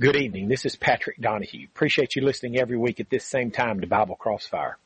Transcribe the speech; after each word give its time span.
Good 0.00 0.14
evening. 0.14 0.46
This 0.46 0.64
is 0.64 0.76
Patrick 0.76 1.20
Donahue. 1.20 1.66
Appreciate 1.66 2.14
you 2.14 2.22
listening 2.22 2.56
every 2.56 2.76
week 2.76 3.00
at 3.00 3.10
this 3.10 3.24
same 3.24 3.50
time 3.50 3.80
to 3.80 3.86
Bible 3.88 4.14
Crossfire. 4.14 4.78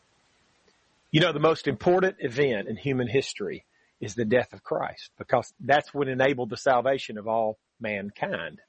You 1.10 1.20
know, 1.20 1.34
the 1.34 1.38
most 1.38 1.68
important 1.68 2.16
event 2.20 2.66
in 2.66 2.76
human 2.78 3.08
history 3.08 3.66
is 4.00 4.14
the 4.14 4.24
death 4.24 4.54
of 4.54 4.64
Christ 4.64 5.10
because 5.18 5.52
that's 5.60 5.92
what 5.92 6.08
enabled 6.08 6.48
the 6.48 6.56
salvation 6.56 7.18
of 7.18 7.28
all 7.28 7.58
mankind. 7.78 8.62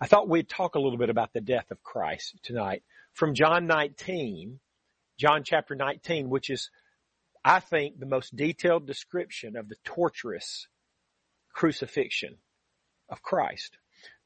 I 0.00 0.08
thought 0.08 0.28
we'd 0.28 0.48
talk 0.48 0.74
a 0.74 0.80
little 0.80 0.98
bit 0.98 1.10
about 1.10 1.32
the 1.32 1.40
death 1.40 1.70
of 1.70 1.80
Christ 1.84 2.34
tonight 2.42 2.82
from 3.12 3.32
John 3.32 3.68
19, 3.68 4.58
John 5.16 5.44
chapter 5.44 5.76
19, 5.76 6.28
which 6.28 6.50
is, 6.50 6.70
I 7.44 7.60
think, 7.60 8.00
the 8.00 8.06
most 8.06 8.34
detailed 8.34 8.84
description 8.84 9.56
of 9.56 9.68
the 9.68 9.76
torturous 9.84 10.66
crucifixion 11.52 12.38
of 13.08 13.22
Christ. 13.22 13.76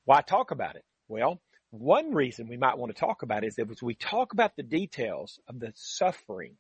Why 0.07 0.23
talk 0.23 0.51
about 0.51 0.77
it? 0.77 0.85
Well, 1.09 1.41
one 1.71 2.13
reason 2.13 2.49
we 2.49 2.57
might 2.57 2.79
want 2.79 2.95
to 2.95 2.99
talk 3.01 3.23
about 3.23 3.45
it 3.45 3.49
is 3.49 3.57
that 3.57 3.71
as 3.71 3.83
we 3.83 3.95
talk 3.95 4.33
about 4.33 4.57
the 4.57 4.63
details 4.63 5.39
of 5.49 5.61
the 5.61 5.73
suffering, 5.75 6.57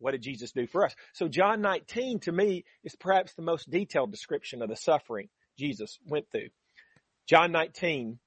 what 0.00 0.10
did 0.10 0.22
Jesus 0.22 0.50
do 0.50 0.66
for 0.66 0.84
us? 0.84 0.94
So 1.12 1.28
John 1.28 1.60
19 1.60 2.18
to 2.20 2.32
me 2.32 2.64
is 2.82 2.96
perhaps 2.96 3.32
the 3.34 3.42
most 3.42 3.70
detailed 3.70 4.10
description 4.10 4.60
of 4.60 4.68
the 4.68 4.76
suffering 4.76 5.28
Jesus 5.56 5.98
went 6.04 6.26
through. 6.32 6.48
John 7.28 7.52
19 7.52 8.18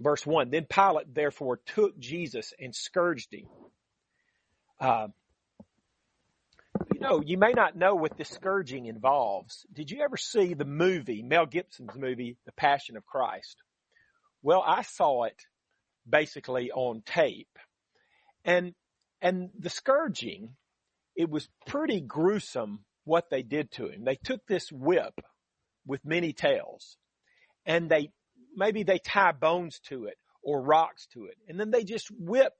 verse 0.00 0.26
1. 0.26 0.50
Then 0.50 0.66
Pilate 0.68 1.14
therefore 1.14 1.60
took 1.66 1.96
Jesus 1.96 2.52
and 2.58 2.74
scourged 2.74 3.32
him. 3.32 3.46
Uh, 4.80 5.08
you 6.92 7.00
know, 7.00 7.20
you 7.24 7.38
may 7.38 7.52
not 7.52 7.76
know 7.76 7.94
what 7.94 8.18
this 8.18 8.30
scourging 8.30 8.86
involves. 8.86 9.64
Did 9.72 9.92
you 9.92 10.02
ever 10.02 10.16
see 10.16 10.54
the 10.54 10.64
movie, 10.64 11.22
Mel 11.22 11.46
Gibson's 11.46 11.94
movie, 11.96 12.38
The 12.44 12.52
Passion 12.52 12.96
of 12.96 13.06
Christ? 13.06 13.62
Well, 14.42 14.62
I 14.66 14.82
saw 14.82 15.24
it 15.24 15.36
basically 16.08 16.70
on 16.70 17.02
tape. 17.04 17.58
And, 18.44 18.74
and 19.20 19.50
the 19.58 19.70
scourging, 19.70 20.56
it 21.14 21.28
was 21.28 21.48
pretty 21.66 22.00
gruesome 22.00 22.84
what 23.04 23.30
they 23.30 23.42
did 23.42 23.70
to 23.72 23.88
him. 23.88 24.04
They 24.04 24.18
took 24.22 24.46
this 24.46 24.70
whip 24.72 25.20
with 25.86 26.04
many 26.04 26.32
tails 26.32 26.96
and 27.66 27.88
they, 27.88 28.10
maybe 28.54 28.82
they 28.82 28.98
tie 28.98 29.32
bones 29.32 29.80
to 29.88 30.06
it 30.06 30.16
or 30.42 30.62
rocks 30.62 31.06
to 31.12 31.26
it. 31.26 31.36
And 31.48 31.60
then 31.60 31.70
they 31.70 31.84
just 31.84 32.08
whip 32.10 32.54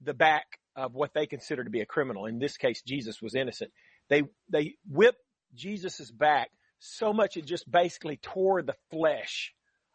the 0.00 0.14
back 0.14 0.46
of 0.76 0.94
what 0.94 1.14
they 1.14 1.26
consider 1.26 1.64
to 1.64 1.70
be 1.70 1.80
a 1.80 1.86
criminal. 1.86 2.26
In 2.26 2.38
this 2.38 2.56
case, 2.56 2.82
Jesus 2.82 3.20
was 3.20 3.34
innocent. 3.34 3.72
They, 4.08 4.22
they 4.48 4.74
whip 4.88 5.16
Jesus's 5.54 6.10
back 6.10 6.50
so 6.78 7.12
much 7.12 7.36
it 7.36 7.46
just 7.46 7.70
basically 7.70 8.18
tore 8.18 8.62
the 8.62 8.74
flesh 8.90 9.52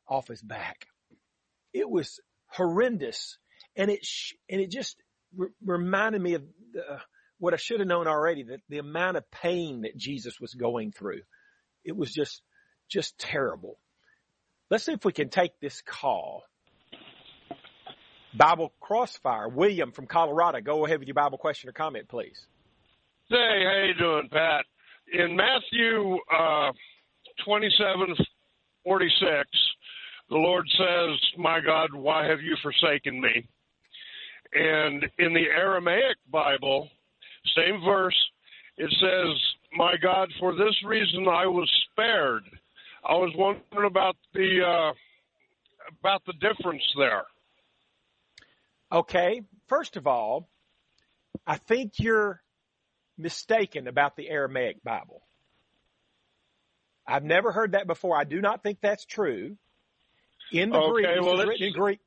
off 0.08 0.28
his 0.28 0.42
back. 0.42 0.88
It 1.74 1.90
was 1.90 2.20
horrendous. 2.48 3.38
And 3.76 3.90
it, 3.92 4.06
sh- 4.06 4.34
and 4.50 4.60
it 4.62 4.72
just 4.72 4.98
re- 5.36 5.50
reminded 5.64 6.22
me 6.22 6.34
of 6.34 6.44
the, 6.74 7.00
what 7.38 7.54
I 7.54 7.58
should 7.58 7.80
have 7.80 7.88
known 7.88 8.08
already, 8.08 8.44
that 8.44 8.62
the 8.70 8.80
amount 8.80 9.18
of 9.18 9.30
pain 9.32 9.82
that 9.82 9.96
Jesus 9.96 10.40
was 10.40 10.54
going 10.54 10.92
through. 10.92 11.22
It 11.86 11.96
was 11.96 12.12
just, 12.12 12.42
just 12.90 13.18
terrible. 13.18 13.78
Let's 14.70 14.84
see 14.84 14.92
if 14.92 15.06
we 15.06 15.14
can 15.14 15.30
take 15.30 15.60
this 15.60 15.82
call. 15.82 16.44
Bible 18.38 18.74
Crossfire, 18.80 19.50
William 19.50 19.92
from 19.92 20.06
Colorado. 20.06 20.62
Go 20.62 20.86
ahead 20.86 21.00
with 21.00 21.08
your 21.08 21.16
Bible 21.16 21.40
question 21.40 21.70
or 21.70 21.74
comment, 21.74 22.08
please. 22.08 22.46
Hey, 23.28 23.64
how 23.66 23.86
you 23.88 23.94
doing, 23.98 24.30
Pat? 24.32 24.66
In 25.12 25.36
Matthew 25.36 26.18
uh, 26.32 26.72
twenty-seven 27.44 28.16
forty-six, 28.84 29.50
the 30.30 30.38
Lord 30.38 30.68
says, 30.78 31.20
My 31.38 31.60
God, 31.60 31.94
why 31.94 32.28
have 32.28 32.42
you 32.42 32.56
forsaken 32.62 33.20
me? 33.20 33.48
And 34.54 35.06
in 35.18 35.34
the 35.34 35.46
Aramaic 35.56 36.18
Bible, 36.32 36.90
same 37.56 37.82
verse, 37.84 38.18
it 38.78 38.92
says, 39.00 39.38
My 39.74 39.96
God, 40.02 40.30
for 40.40 40.54
this 40.54 40.76
reason 40.86 41.28
I 41.28 41.48
was 41.48 41.70
spared. 41.92 42.44
I 43.04 43.14
was 43.14 43.32
wondering 43.36 43.90
about 43.90 44.16
the 44.34 44.62
uh, 44.66 44.94
about 46.00 46.24
the 46.26 46.34
difference 46.34 46.84
there. 46.98 47.24
Okay, 48.92 49.42
first 49.68 49.98
of 49.98 50.08
all, 50.08 50.50
I 51.46 51.58
think 51.58 51.94
you're 51.98 52.42
mistaken 53.18 53.88
about 53.88 54.16
the 54.16 54.30
Aramaic 54.30 54.84
Bible. 54.84 55.22
I've 57.06 57.24
never 57.24 57.52
heard 57.52 57.72
that 57.72 57.88
before. 57.88 58.18
I 58.18 58.24
do 58.24 58.42
not 58.42 58.64
think 58.64 58.80
that's 58.82 59.06
true. 59.06 59.58
In 60.52 60.72
the 60.72 60.78
Okay, 60.78 60.90
Greek, 60.90 61.22
well, 61.22 61.48
written 61.48 61.68
in 61.68 61.74
Greek. 61.74 62.00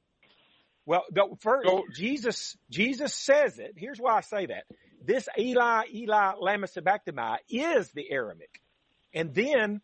Well, 0.85 1.05
first, 1.41 1.67
Go- 1.67 1.85
Jesus, 1.95 2.57
Jesus 2.71 3.15
says 3.15 3.59
it. 3.59 3.75
Here's 3.77 3.99
why 3.99 4.17
I 4.17 4.21
say 4.21 4.47
that. 4.47 4.65
This 5.05 5.29
Eli, 5.39 5.85
Eli, 5.93 6.33
lama 6.41 6.67
sabachthani 6.67 7.39
is 7.49 7.91
the 7.93 8.11
Aramaic. 8.11 8.61
And 9.15 9.35
then, 9.35 9.81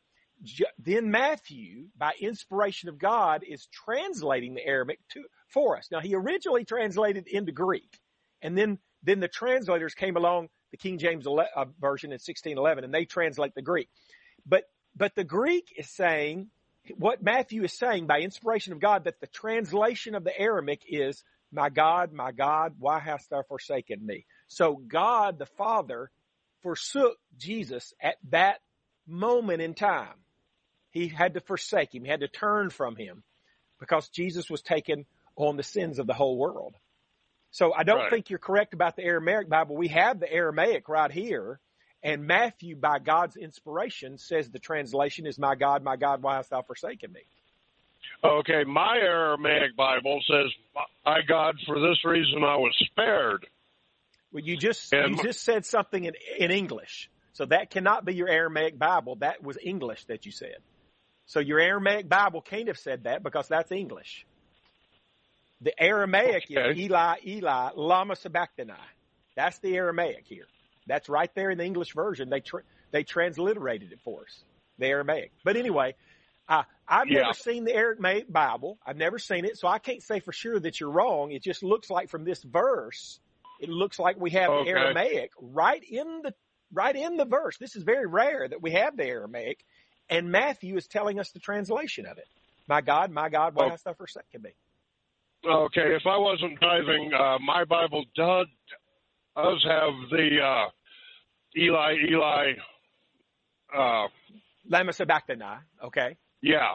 then 0.79 1.11
Matthew, 1.11 1.87
by 1.97 2.13
inspiration 2.21 2.89
of 2.89 2.99
God, 2.99 3.43
is 3.49 3.67
translating 3.67 4.55
the 4.55 4.65
Aramaic 4.65 5.01
to, 5.11 5.25
for 5.49 5.77
us. 5.77 5.89
Now, 5.91 6.01
he 6.01 6.15
originally 6.15 6.65
translated 6.65 7.27
into 7.27 7.53
Greek. 7.53 8.01
And 8.43 8.57
then, 8.57 8.79
then 9.03 9.21
the 9.21 9.29
translators 9.29 9.95
came 9.95 10.17
along, 10.17 10.49
the 10.71 10.77
King 10.77 10.99
James 10.99 11.27
ele- 11.27 11.49
uh, 11.55 11.65
version 11.81 12.11
in 12.11 12.15
1611, 12.15 12.85
and 12.85 12.95
they 12.95 13.05
translate 13.05 13.55
the 13.55 13.63
Greek. 13.63 13.89
But, 14.47 14.65
but 14.97 15.15
the 15.15 15.25
Greek 15.25 15.73
is 15.77 15.89
saying, 15.91 16.49
what 16.97 17.23
Matthew 17.23 17.65
is 17.65 17.73
saying 17.73 18.07
by 18.07 18.21
inspiration 18.21 18.73
of 18.73 18.81
God, 18.81 19.05
that 19.05 19.21
the 19.21 19.27
translation 19.27 20.15
of 20.15 20.25
the 20.25 20.39
Aramaic 20.39 20.83
is, 20.87 21.23
my 21.53 21.71
God, 21.71 22.13
my 22.13 22.33
God, 22.33 22.75
why 22.79 22.99
hast 22.99 23.31
thou 23.31 23.43
forsaken 23.43 24.05
me? 24.05 24.27
So 24.49 24.77
God 24.77 25.39
the 25.39 25.47
Father 25.47 26.11
forsook 26.63 27.17
Jesus 27.37 27.95
at 28.01 28.17
that 28.31 28.61
moment 29.07 29.63
in 29.63 29.75
time. 29.75 30.15
He 30.91 31.09
had 31.09 31.35
to 31.35 31.41
forsake 31.41 31.95
him. 31.95 32.05
He 32.05 32.11
had 32.11 32.21
to 32.21 32.29
turn 32.29 32.71
from 32.71 32.97
him 32.97 33.23
because 33.79 34.09
Jesus 34.09 34.51
was 34.51 34.63
taken 34.63 35.07
on 35.37 35.57
the 35.57 35.63
sins 35.63 35.99
of 35.99 36.07
the 36.07 36.15
whole 36.15 36.37
world. 36.37 36.75
So 37.51 37.73
I 37.73 37.85
don't 37.85 37.99
Right. 37.99 38.11
think 38.11 38.31
you're 38.31 38.39
correct 38.39 38.75
about 38.75 38.97
the 38.97 39.05
Aramaic 39.05 39.49
Bible. 39.49 39.77
We 39.77 39.89
have 39.89 40.21
the 40.21 40.31
Aramaic 40.31 40.89
right 40.89 41.11
here. 41.11 41.61
And 42.03 42.27
Matthew, 42.27 42.77
by 42.77 43.01
God's 43.01 43.37
inspiration, 43.37 44.19
says 44.19 44.51
the 44.51 44.59
translation 44.61 45.27
is, 45.27 45.39
My 45.39 45.55
God, 45.57 45.83
my 45.83 45.97
God, 45.97 46.23
why 46.23 46.37
hast 46.37 46.51
thou 46.51 46.63
forsaken 46.63 47.13
me? 47.13 47.23
Okay, 48.25 48.65
my 48.65 48.97
Aramaic 48.99 49.77
Bible 49.77 50.21
says, 50.31 50.47
My 51.05 51.21
God, 51.27 51.57
for 51.67 51.81
this 51.81 52.05
reason 52.05 52.45
I 52.45 52.57
was 52.57 52.75
spared. 52.91 53.47
Well, 54.33 54.45
you 54.45 54.57
just, 54.57 54.93
And- 54.93 55.17
you 55.17 55.23
just 55.23 55.43
said 55.43 55.65
something 55.65 56.05
in, 56.05 56.15
in 56.39 56.51
English. 56.51 57.11
So 57.33 57.47
that 57.47 57.71
cannot 57.71 58.05
be 58.05 58.15
your 58.15 58.29
Aramaic 58.29 58.79
Bible. 58.79 59.17
That 59.17 59.43
was 59.43 59.57
English 59.63 60.05
that 60.07 60.27
you 60.27 60.33
said. 60.33 60.57
So 61.27 61.41
your 61.41 61.61
Aramaic 61.61 62.09
Bible 62.09 62.41
can't 62.41 62.69
have 62.69 62.79
said 62.79 63.05
that 63.05 63.23
because 63.23 63.49
that's 63.49 63.71
English. 63.71 64.27
The 65.61 65.73
Aramaic 65.81 66.45
Okay. 66.51 66.71
is 66.73 66.79
Eli, 66.79 67.17
Eli, 67.27 67.71
lama 67.77 68.17
sabachthani. 68.17 68.73
That's 69.37 69.59
the 69.61 69.77
Aramaic 69.77 70.25
here. 70.27 70.47
That's 70.89 71.09
right 71.09 71.31
there 71.35 71.51
in 71.51 71.59
the 71.59 71.65
English 71.65 71.95
version. 71.95 72.31
They, 72.31 72.41
tra- 72.41 72.63
they 72.91 73.05
transliterated 73.05 73.93
it 73.93 74.01
for 74.05 74.23
us, 74.23 74.43
the 74.79 74.87
Aramaic. 74.87 75.33
But 75.45 75.57
anyway, 75.57 75.95
I, 76.49 76.65
I've 76.89 77.09
Yeah. 77.09 77.21
never 77.23 77.35
seen 77.35 77.65
the 77.65 77.75
Aramaic 77.75 78.33
Bible. 78.33 78.79
I've 78.85 78.97
never 78.97 79.19
seen 79.19 79.45
it, 79.45 79.59
so 79.59 79.69
I 79.69 79.79
can't 79.79 80.03
say 80.03 80.21
for 80.21 80.33
sure 80.33 80.59
that 80.59 80.81
you're 80.81 80.91
wrong. 80.91 81.31
It 81.33 81.43
just 81.43 81.63
looks 81.63 81.91
like 81.91 82.09
from 82.09 82.25
this 82.25 82.43
verse, 82.43 83.21
it 83.61 83.69
looks 83.69 83.99
like 83.99 84.19
we 84.19 84.31
have 84.31 84.51
Okay. 84.51 84.73
the 84.73 84.79
Aramaic 84.79 85.31
right 85.41 85.83
in 85.83 86.23
the 86.23 86.35
right 86.73 86.95
in 86.97 87.17
the 87.17 87.25
verse. 87.25 87.57
This 87.59 87.77
is 87.77 87.83
very 87.83 88.07
rare 88.07 88.47
that 88.49 88.61
we 88.63 88.73
have 88.73 88.97
the 88.97 89.05
Aramaic, 89.05 89.65
and 90.11 90.31
Matthew 90.31 90.77
is 90.77 90.87
telling 90.87 91.19
us 91.19 91.31
the 91.33 91.41
translation 91.41 92.05
of 92.07 92.19
it. 92.19 92.27
My 92.69 92.83
God, 92.83 93.11
my 93.11 93.29
God, 93.31 93.55
why 93.55 93.67
Oh. 93.67 93.71
hast 93.71 93.85
thou 93.85 93.95
forsaken 93.95 94.43
me? 94.43 94.51
Okay, 95.47 95.95
if 95.95 96.03
I 96.07 96.17
wasn't 96.19 96.59
driving, 96.61 97.13
uh, 97.15 97.39
my 97.39 97.65
Bible 97.65 98.05
does 98.15 98.47
does 99.37 99.65
have 99.65 99.93
the 100.11 100.41
uh, 100.43 100.69
Eli 101.57 101.95
Eli. 102.11 102.53
Uh, 103.75 104.09
Lama 104.69 104.93
sabachthani. 104.93 105.61
Okay, 105.85 106.17
yeah. 106.43 106.75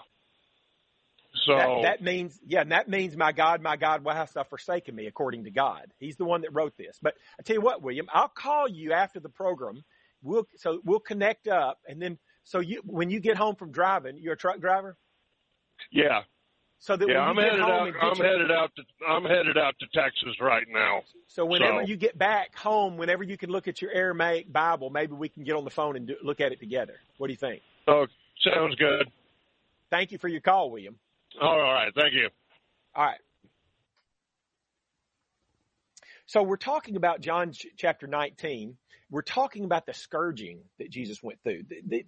So 1.35 1.57
that, 1.57 1.81
that 1.81 2.01
means 2.01 2.39
yeah, 2.45 2.61
and 2.61 2.71
that 2.71 2.87
means 2.87 3.17
my 3.17 3.31
God, 3.31 3.61
my 3.61 3.75
God, 3.75 4.03
why 4.03 4.15
hast 4.15 4.35
thou 4.35 4.43
forsaken 4.43 4.95
me? 4.95 5.07
According 5.07 5.45
to 5.45 5.51
God, 5.51 5.91
He's 5.99 6.15
the 6.15 6.25
one 6.25 6.41
that 6.41 6.53
wrote 6.53 6.77
this. 6.77 6.99
But 7.01 7.15
I 7.39 7.43
tell 7.43 7.55
you 7.55 7.61
what, 7.61 7.81
William, 7.81 8.07
I'll 8.13 8.29
call 8.29 8.67
you 8.67 8.93
after 8.93 9.19
the 9.19 9.29
program. 9.29 9.83
We'll 10.21 10.47
so 10.57 10.79
we'll 10.85 10.99
connect 10.99 11.47
up, 11.47 11.79
and 11.87 12.01
then 12.01 12.19
so 12.43 12.59
you 12.59 12.81
when 12.85 13.09
you 13.09 13.19
get 13.19 13.35
home 13.37 13.55
from 13.55 13.71
driving, 13.71 14.17
you're 14.17 14.33
a 14.33 14.37
truck 14.37 14.59
driver. 14.59 14.95
yeah, 15.91 16.21
So 16.83 16.97
that 16.97 17.07
yeah. 17.07 17.29
when 17.29 17.29
I'm 17.29 17.35
get 17.35 17.43
headed 17.45 17.59
home 17.61 17.71
out. 17.71 18.11
I'm 18.11 18.17
headed 18.17 18.51
out 18.51 18.71
to. 18.75 18.83
I'm 19.07 19.23
headed 19.23 19.57
out 19.57 19.73
to 19.79 19.85
Texas 19.97 20.35
right 20.41 20.67
now. 20.69 21.03
so 21.27 21.45
whenever 21.45 21.81
so- 21.81 21.87
you 21.87 21.95
get 21.95 22.17
back 22.17 22.53
home, 22.57 22.97
whenever 22.97 23.23
you 23.23 23.37
can 23.37 23.49
look 23.49 23.69
at 23.69 23.81
your 23.81 23.91
Aramaic 23.91 24.51
Bible, 24.51 24.89
maybe 24.89 25.13
we 25.13 25.29
can 25.29 25.45
get 25.45 25.55
on 25.55 25.63
the 25.63 25.69
phone 25.69 25.95
and 25.95 26.07
do, 26.07 26.17
look 26.21 26.41
at 26.41 26.51
it 26.51 26.59
together. 26.59 26.95
What 27.19 27.27
do 27.27 27.33
you 27.33 27.37
think? 27.37 27.61
Oh, 27.87 28.05
sounds 28.41 28.75
good. 28.75 29.09
Thank 29.91 30.11
you 30.11 30.17
for 30.17 30.27
your 30.27 30.41
call, 30.41 30.71
William. 30.71 30.97
All 31.41 31.57
right, 31.57 31.89
thank 31.95 32.13
you. 32.15 32.27
All 32.93 33.05
right. 33.05 33.19
So 36.25 36.43
we're 36.43 36.57
talking 36.57 36.97
about 36.97 37.21
John 37.21 37.53
chapter 37.77 38.07
19. 38.07 38.75
We're 39.09 39.21
talking 39.21 39.63
about 39.63 39.85
the 39.85 39.93
scourging 39.93 40.59
that 40.79 40.89
Jesus 40.89 41.23
went 41.23 41.39
through. 41.43 41.63
The, 41.69 41.81
the, 41.87 42.05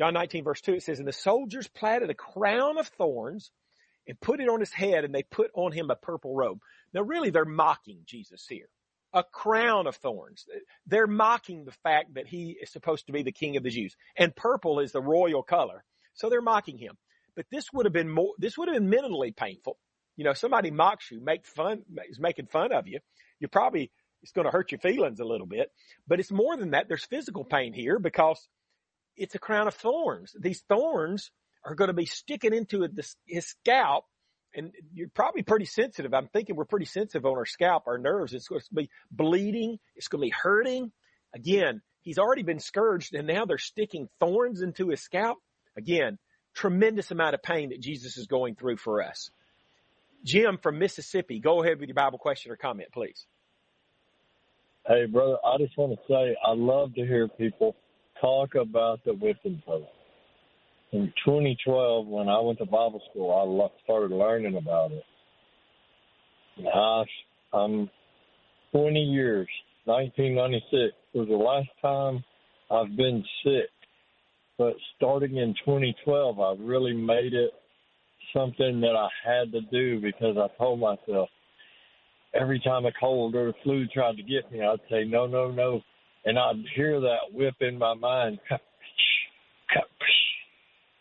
John 0.00 0.14
19 0.14 0.44
verse 0.44 0.62
2 0.62 0.76
it 0.76 0.82
says, 0.82 0.98
And 0.98 1.06
the 1.06 1.12
soldiers 1.12 1.68
platted 1.68 2.08
a 2.08 2.14
crown 2.14 2.78
of 2.78 2.88
thorns 2.88 3.50
and 4.08 4.18
put 4.18 4.40
it 4.40 4.48
on 4.48 4.58
his 4.58 4.72
head 4.72 5.04
and 5.04 5.14
they 5.14 5.22
put 5.22 5.50
on 5.52 5.72
him 5.72 5.90
a 5.90 5.94
purple 5.94 6.34
robe. 6.34 6.62
Now 6.94 7.02
really 7.02 7.28
they're 7.28 7.44
mocking 7.44 7.98
Jesus 8.06 8.46
here. 8.48 8.70
A 9.12 9.22
crown 9.22 9.86
of 9.86 9.96
thorns. 9.96 10.46
They're 10.86 11.06
mocking 11.06 11.66
the 11.66 11.74
fact 11.82 12.14
that 12.14 12.26
he 12.26 12.56
is 12.62 12.70
supposed 12.70 13.08
to 13.08 13.12
be 13.12 13.22
the 13.22 13.30
king 13.30 13.58
of 13.58 13.62
the 13.62 13.68
Jews. 13.68 13.94
And 14.16 14.34
purple 14.34 14.80
is 14.80 14.92
the 14.92 15.02
royal 15.02 15.42
color. 15.42 15.84
So 16.14 16.30
they're 16.30 16.40
mocking 16.40 16.78
him. 16.78 16.96
But 17.36 17.44
this 17.50 17.66
would 17.70 17.84
have 17.84 17.92
been 17.92 18.08
more, 18.08 18.32
this 18.38 18.56
would 18.56 18.68
have 18.68 18.76
been 18.76 18.88
mentally 18.88 19.32
painful. 19.32 19.76
You 20.16 20.24
know, 20.24 20.32
somebody 20.32 20.70
mocks 20.70 21.10
you, 21.10 21.20
make 21.20 21.44
fun, 21.44 21.82
is 22.08 22.18
making 22.18 22.46
fun 22.46 22.72
of 22.72 22.88
you. 22.88 23.00
You're 23.38 23.50
probably, 23.50 23.90
it's 24.22 24.32
going 24.32 24.46
to 24.46 24.50
hurt 24.50 24.72
your 24.72 24.80
feelings 24.80 25.20
a 25.20 25.24
little 25.24 25.46
bit, 25.46 25.70
but 26.08 26.20
it's 26.20 26.30
more 26.30 26.56
than 26.56 26.70
that. 26.70 26.88
There's 26.88 27.04
physical 27.04 27.44
pain 27.44 27.74
here 27.74 27.98
because 27.98 28.48
it's 29.16 29.34
a 29.34 29.38
crown 29.38 29.68
of 29.68 29.74
thorns. 29.74 30.34
These 30.38 30.62
thorns 30.68 31.30
are 31.64 31.74
going 31.74 31.88
to 31.88 31.94
be 31.94 32.06
sticking 32.06 32.54
into 32.54 32.86
his, 33.26 33.46
scalp 33.46 34.04
and 34.54 34.72
you're 34.92 35.08
probably 35.08 35.42
pretty 35.42 35.66
sensitive. 35.66 36.12
I'm 36.12 36.28
thinking 36.28 36.56
we're 36.56 36.64
pretty 36.64 36.86
sensitive 36.86 37.24
on 37.24 37.36
our 37.36 37.46
scalp, 37.46 37.84
our 37.86 37.98
nerves. 37.98 38.32
It's 38.32 38.48
going 38.48 38.60
to 38.60 38.74
be 38.74 38.90
bleeding. 39.10 39.78
It's 39.94 40.08
going 40.08 40.20
to 40.20 40.26
be 40.26 40.34
hurting. 40.36 40.90
Again, 41.34 41.82
he's 42.00 42.18
already 42.18 42.42
been 42.42 42.58
scourged 42.58 43.14
and 43.14 43.28
now 43.28 43.44
they're 43.44 43.58
sticking 43.58 44.08
thorns 44.18 44.62
into 44.62 44.88
his 44.88 45.00
scalp. 45.00 45.38
Again, 45.76 46.18
tremendous 46.54 47.10
amount 47.10 47.34
of 47.34 47.42
pain 47.42 47.70
that 47.70 47.80
Jesus 47.80 48.16
is 48.16 48.26
going 48.26 48.56
through 48.56 48.78
for 48.78 49.02
us. 49.02 49.30
Jim 50.24 50.58
from 50.58 50.78
Mississippi, 50.78 51.38
go 51.38 51.62
ahead 51.62 51.78
with 51.78 51.88
your 51.88 51.94
Bible 51.94 52.18
question 52.18 52.52
or 52.52 52.56
comment, 52.56 52.88
please. 52.92 53.26
Hey, 54.86 55.06
brother, 55.06 55.36
I 55.44 55.56
just 55.58 55.76
want 55.78 55.92
to 55.92 55.98
say 56.08 56.36
I 56.44 56.52
love 56.52 56.94
to 56.94 57.06
hear 57.06 57.28
people 57.28 57.76
talk 58.20 58.54
about 58.54 59.04
the 59.04 59.14
whipping 59.14 59.62
post. 59.66 59.86
In 60.92 61.12
2012, 61.24 62.06
when 62.06 62.28
I 62.28 62.40
went 62.40 62.58
to 62.58 62.64
Bible 62.64 63.00
school, 63.10 63.30
I 63.32 63.84
started 63.84 64.10
learning 64.10 64.56
about 64.56 64.90
it. 64.90 65.04
Gosh, 66.62 67.08
I'm 67.52 67.88
20 68.72 69.00
years. 69.00 69.48
1996 69.84 70.94
was 71.14 71.28
the 71.28 71.34
last 71.34 71.68
time 71.80 72.24
I've 72.70 72.96
been 72.96 73.24
sick. 73.44 73.70
But 74.58 74.74
starting 74.96 75.36
in 75.36 75.54
2012, 75.64 76.40
I 76.40 76.54
really 76.60 76.92
made 76.92 77.32
it 77.32 77.50
something 78.34 78.80
that 78.80 78.94
I 78.96 79.08
had 79.24 79.52
to 79.52 79.60
do 79.72 80.00
because 80.00 80.36
I 80.36 80.48
told 80.58 80.80
myself 80.80 81.28
every 82.34 82.60
time 82.60 82.84
a 82.84 82.92
cold 82.98 83.34
or 83.34 83.48
a 83.48 83.52
flu 83.62 83.86
tried 83.86 84.16
to 84.16 84.22
get 84.22 84.50
me, 84.52 84.60
I'd 84.62 84.78
say, 84.90 85.04
no, 85.04 85.26
no, 85.26 85.50
no. 85.50 85.80
And 86.24 86.38
I'd 86.38 86.62
hear 86.74 87.00
that 87.00 87.32
whip 87.32 87.54
in 87.60 87.78
my 87.78 87.94
mind, 87.94 88.38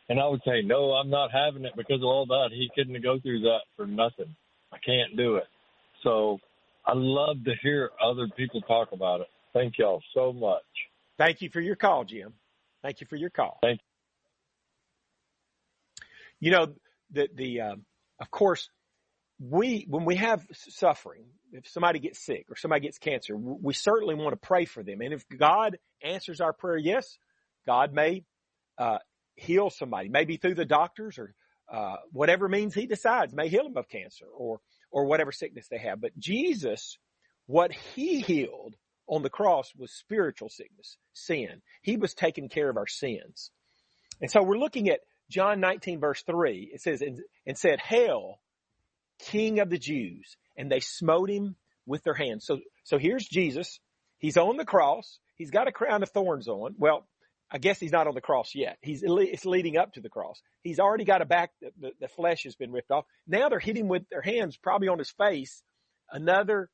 and 0.07 0.19
I 0.19 0.27
would 0.27 0.41
say, 0.45 0.61
no, 0.63 0.93
I'm 0.93 1.09
not 1.09 1.31
having 1.31 1.65
it 1.65 1.73
because 1.75 1.97
of 1.97 2.05
all 2.05 2.25
that. 2.27 2.49
He 2.51 2.69
couldn't 2.73 3.01
go 3.03 3.19
through 3.19 3.41
that 3.41 3.59
for 3.75 3.85
nothing. 3.85 4.33
I 4.73 4.77
can't 4.77 5.15
do 5.15 5.35
it. 5.35 5.47
So 6.03 6.39
I 6.85 6.93
love 6.95 7.43
to 7.45 7.53
hear 7.61 7.91
other 8.03 8.27
people 8.35 8.61
talk 8.61 8.91
about 8.91 9.21
it. 9.21 9.27
Thank 9.53 9.77
y'all 9.77 10.01
so 10.13 10.33
much. 10.33 10.63
Thank 11.17 11.41
you 11.41 11.49
for 11.49 11.61
your 11.61 11.75
call, 11.75 12.05
Jim. 12.05 12.33
Thank 12.81 13.01
you 13.01 13.07
for 13.07 13.17
your 13.17 13.29
call. 13.29 13.59
Thank 13.61 13.79
you. 13.79 13.85
You 16.47 16.51
know, 16.51 16.73
the, 17.11 17.27
the, 17.35 17.61
um, 17.61 17.85
of 18.19 18.31
course, 18.31 18.69
we, 19.39 19.85
when 19.87 20.05
we 20.05 20.15
have 20.17 20.45
suffering, 20.51 21.25
if 21.53 21.67
somebody 21.67 21.99
gets 21.99 22.19
sick 22.19 22.45
or 22.49 22.55
somebody 22.55 22.81
gets 22.81 22.97
cancer, 22.97 23.35
we 23.35 23.73
certainly 23.73 24.15
want 24.15 24.31
to 24.31 24.47
pray 24.47 24.65
for 24.65 24.83
them. 24.83 25.01
And 25.01 25.13
if 25.13 25.25
God 25.29 25.77
answers 26.03 26.41
our 26.41 26.53
prayer, 26.53 26.77
yes, 26.77 27.17
God 27.65 27.93
may, 27.93 28.23
uh, 28.77 28.99
heal 29.35 29.69
somebody, 29.69 30.09
maybe 30.09 30.37
through 30.37 30.55
the 30.55 30.65
doctors 30.65 31.17
or, 31.17 31.33
uh, 31.71 31.97
whatever 32.11 32.49
means 32.49 32.73
he 32.73 32.87
decides 32.87 33.33
may 33.33 33.47
heal 33.47 33.63
them 33.63 33.77
of 33.77 33.87
cancer 33.87 34.25
or, 34.25 34.59
or 34.91 35.05
whatever 35.05 35.31
sickness 35.31 35.67
they 35.69 35.77
have. 35.77 36.01
But 36.01 36.17
Jesus, 36.17 36.97
what 37.45 37.71
he 37.71 38.19
healed 38.19 38.75
on 39.07 39.23
the 39.23 39.29
cross 39.29 39.71
was 39.77 39.91
spiritual 39.91 40.49
sickness, 40.49 40.97
sin. 41.13 41.61
He 41.81 41.95
was 41.95 42.13
taking 42.13 42.49
care 42.49 42.69
of 42.69 42.77
our 42.77 42.87
sins. 42.87 43.51
And 44.21 44.29
so 44.29 44.43
we're 44.43 44.57
looking 44.57 44.89
at 44.89 44.99
John 45.29 45.59
19 45.59 45.99
verse 45.99 46.23
3. 46.23 46.71
It 46.73 46.81
says, 46.81 47.01
and, 47.01 47.19
and 47.45 47.57
said, 47.57 47.79
Hail, 47.79 48.39
King 49.19 49.59
of 49.59 49.69
the 49.69 49.77
Jews. 49.77 50.35
And 50.57 50.71
they 50.71 50.79
smote 50.79 51.29
him 51.29 51.55
with 51.85 52.03
their 52.03 52.13
hands. 52.13 52.45
So, 52.45 52.59
so 52.83 52.97
here's 52.97 53.25
Jesus. 53.25 53.79
He's 54.17 54.37
on 54.37 54.57
the 54.57 54.65
cross. 54.65 55.19
He's 55.35 55.51
got 55.51 55.67
a 55.67 55.71
crown 55.71 56.03
of 56.03 56.09
thorns 56.09 56.47
on. 56.47 56.75
Well, 56.77 57.07
I 57.51 57.57
guess 57.57 57.79
he's 57.79 57.91
not 57.91 58.07
on 58.07 58.13
the 58.13 58.21
cross 58.21 58.53
yet. 58.53 58.77
He's, 58.81 59.03
it's 59.03 59.45
leading 59.45 59.77
up 59.77 59.93
to 59.93 60.01
the 60.01 60.09
cross. 60.09 60.41
He's 60.61 60.79
already 60.79 61.05
got 61.05 61.21
a 61.21 61.25
back, 61.25 61.51
the, 61.61 61.91
the 61.99 62.07
flesh 62.09 62.43
has 62.43 62.55
been 62.55 62.71
ripped 62.71 62.91
off. 62.91 63.05
Now 63.25 63.49
they're 63.49 63.59
hitting 63.59 63.87
with 63.87 64.03
their 64.09 64.21
hands, 64.21 64.57
probably 64.57 64.89
on 64.89 64.99
his 64.99 65.11
face. 65.11 65.63
Another, 66.11 66.69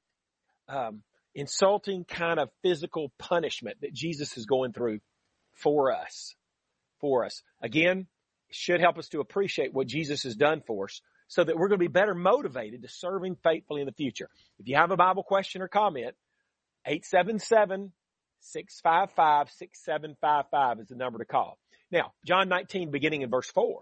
um, 0.68 1.04
insulting 1.34 2.06
kind 2.06 2.40
of 2.40 2.50
physical 2.64 3.12
punishment 3.20 3.78
that 3.82 3.94
Jesus 3.94 4.38
is 4.38 4.46
going 4.46 4.74
through 4.74 5.00
for 5.54 5.94
us, 5.94 6.36
for 7.00 7.26
us. 7.26 7.42
Again, 7.62 8.08
should 8.52 8.80
help 8.80 8.98
us 8.98 9.10
to 9.10 9.20
appreciate 9.20 9.74
what 9.74 9.88
Jesus 9.88 10.24
has 10.24 10.36
done 10.36 10.62
for 10.66 10.86
us 10.86 11.02
so 11.36 11.44
that 11.44 11.58
we're 11.58 11.68
going 11.68 11.80
to 11.80 11.84
be 11.84 11.90
better 11.90 12.16
motivated 12.16 12.84
to 12.84 12.88
serve 12.88 13.22
him 13.22 13.36
faithfully 13.44 13.82
in 13.82 13.88
the 13.88 13.92
future. 13.92 14.30
If 14.58 14.70
you 14.70 14.78
have 14.78 14.92
a 14.92 14.96
Bible 14.96 15.24
question 15.24 15.62
or 15.62 15.68
comment, 15.68 16.16
877 16.86 17.92
655 18.40 19.52
6755 19.52 20.80
is 20.80 20.88
the 20.88 20.96
number 20.96 21.20
to 21.20 21.26
call. 21.26 21.58
Now, 21.92 22.14
John 22.26 22.48
19 22.48 22.90
beginning 22.90 23.22
in 23.22 23.30
verse 23.30 23.52
4. 23.52 23.82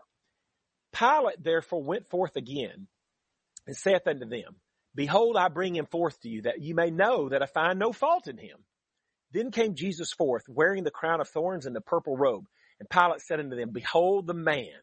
Pilate 0.93 1.43
therefore 1.43 1.83
went 1.83 2.10
forth 2.10 2.36
again 2.38 2.88
and 3.67 3.77
saith 3.77 4.07
unto 4.07 4.25
them, 4.25 4.55
Behold, 4.95 5.38
I 5.38 5.50
bring 5.50 5.75
him 5.75 5.86
forth 5.86 6.19
to 6.22 6.29
you 6.29 6.43
that 6.43 6.60
you 6.60 6.74
may 6.74 6.89
know 6.89 7.29
that 7.29 7.43
I 7.43 7.45
find 7.45 7.77
no 7.77 7.93
fault 7.93 8.27
in 8.27 8.39
him. 8.39 8.57
Then 9.31 9.51
came 9.51 9.75
Jesus 9.75 10.12
forth 10.12 10.45
wearing 10.48 10.86
the 10.86 10.91
crown 10.91 11.22
of 11.22 11.29
thorns 11.29 11.67
and 11.67 11.75
the 11.75 11.81
purple 11.81 12.17
robe. 12.17 12.45
And 12.79 12.89
Pilate 12.89 13.22
said 13.22 13.39
unto 13.39 13.55
them, 13.55 13.69
Behold 13.72 14.25
the 14.25 14.33
man. 14.33 14.74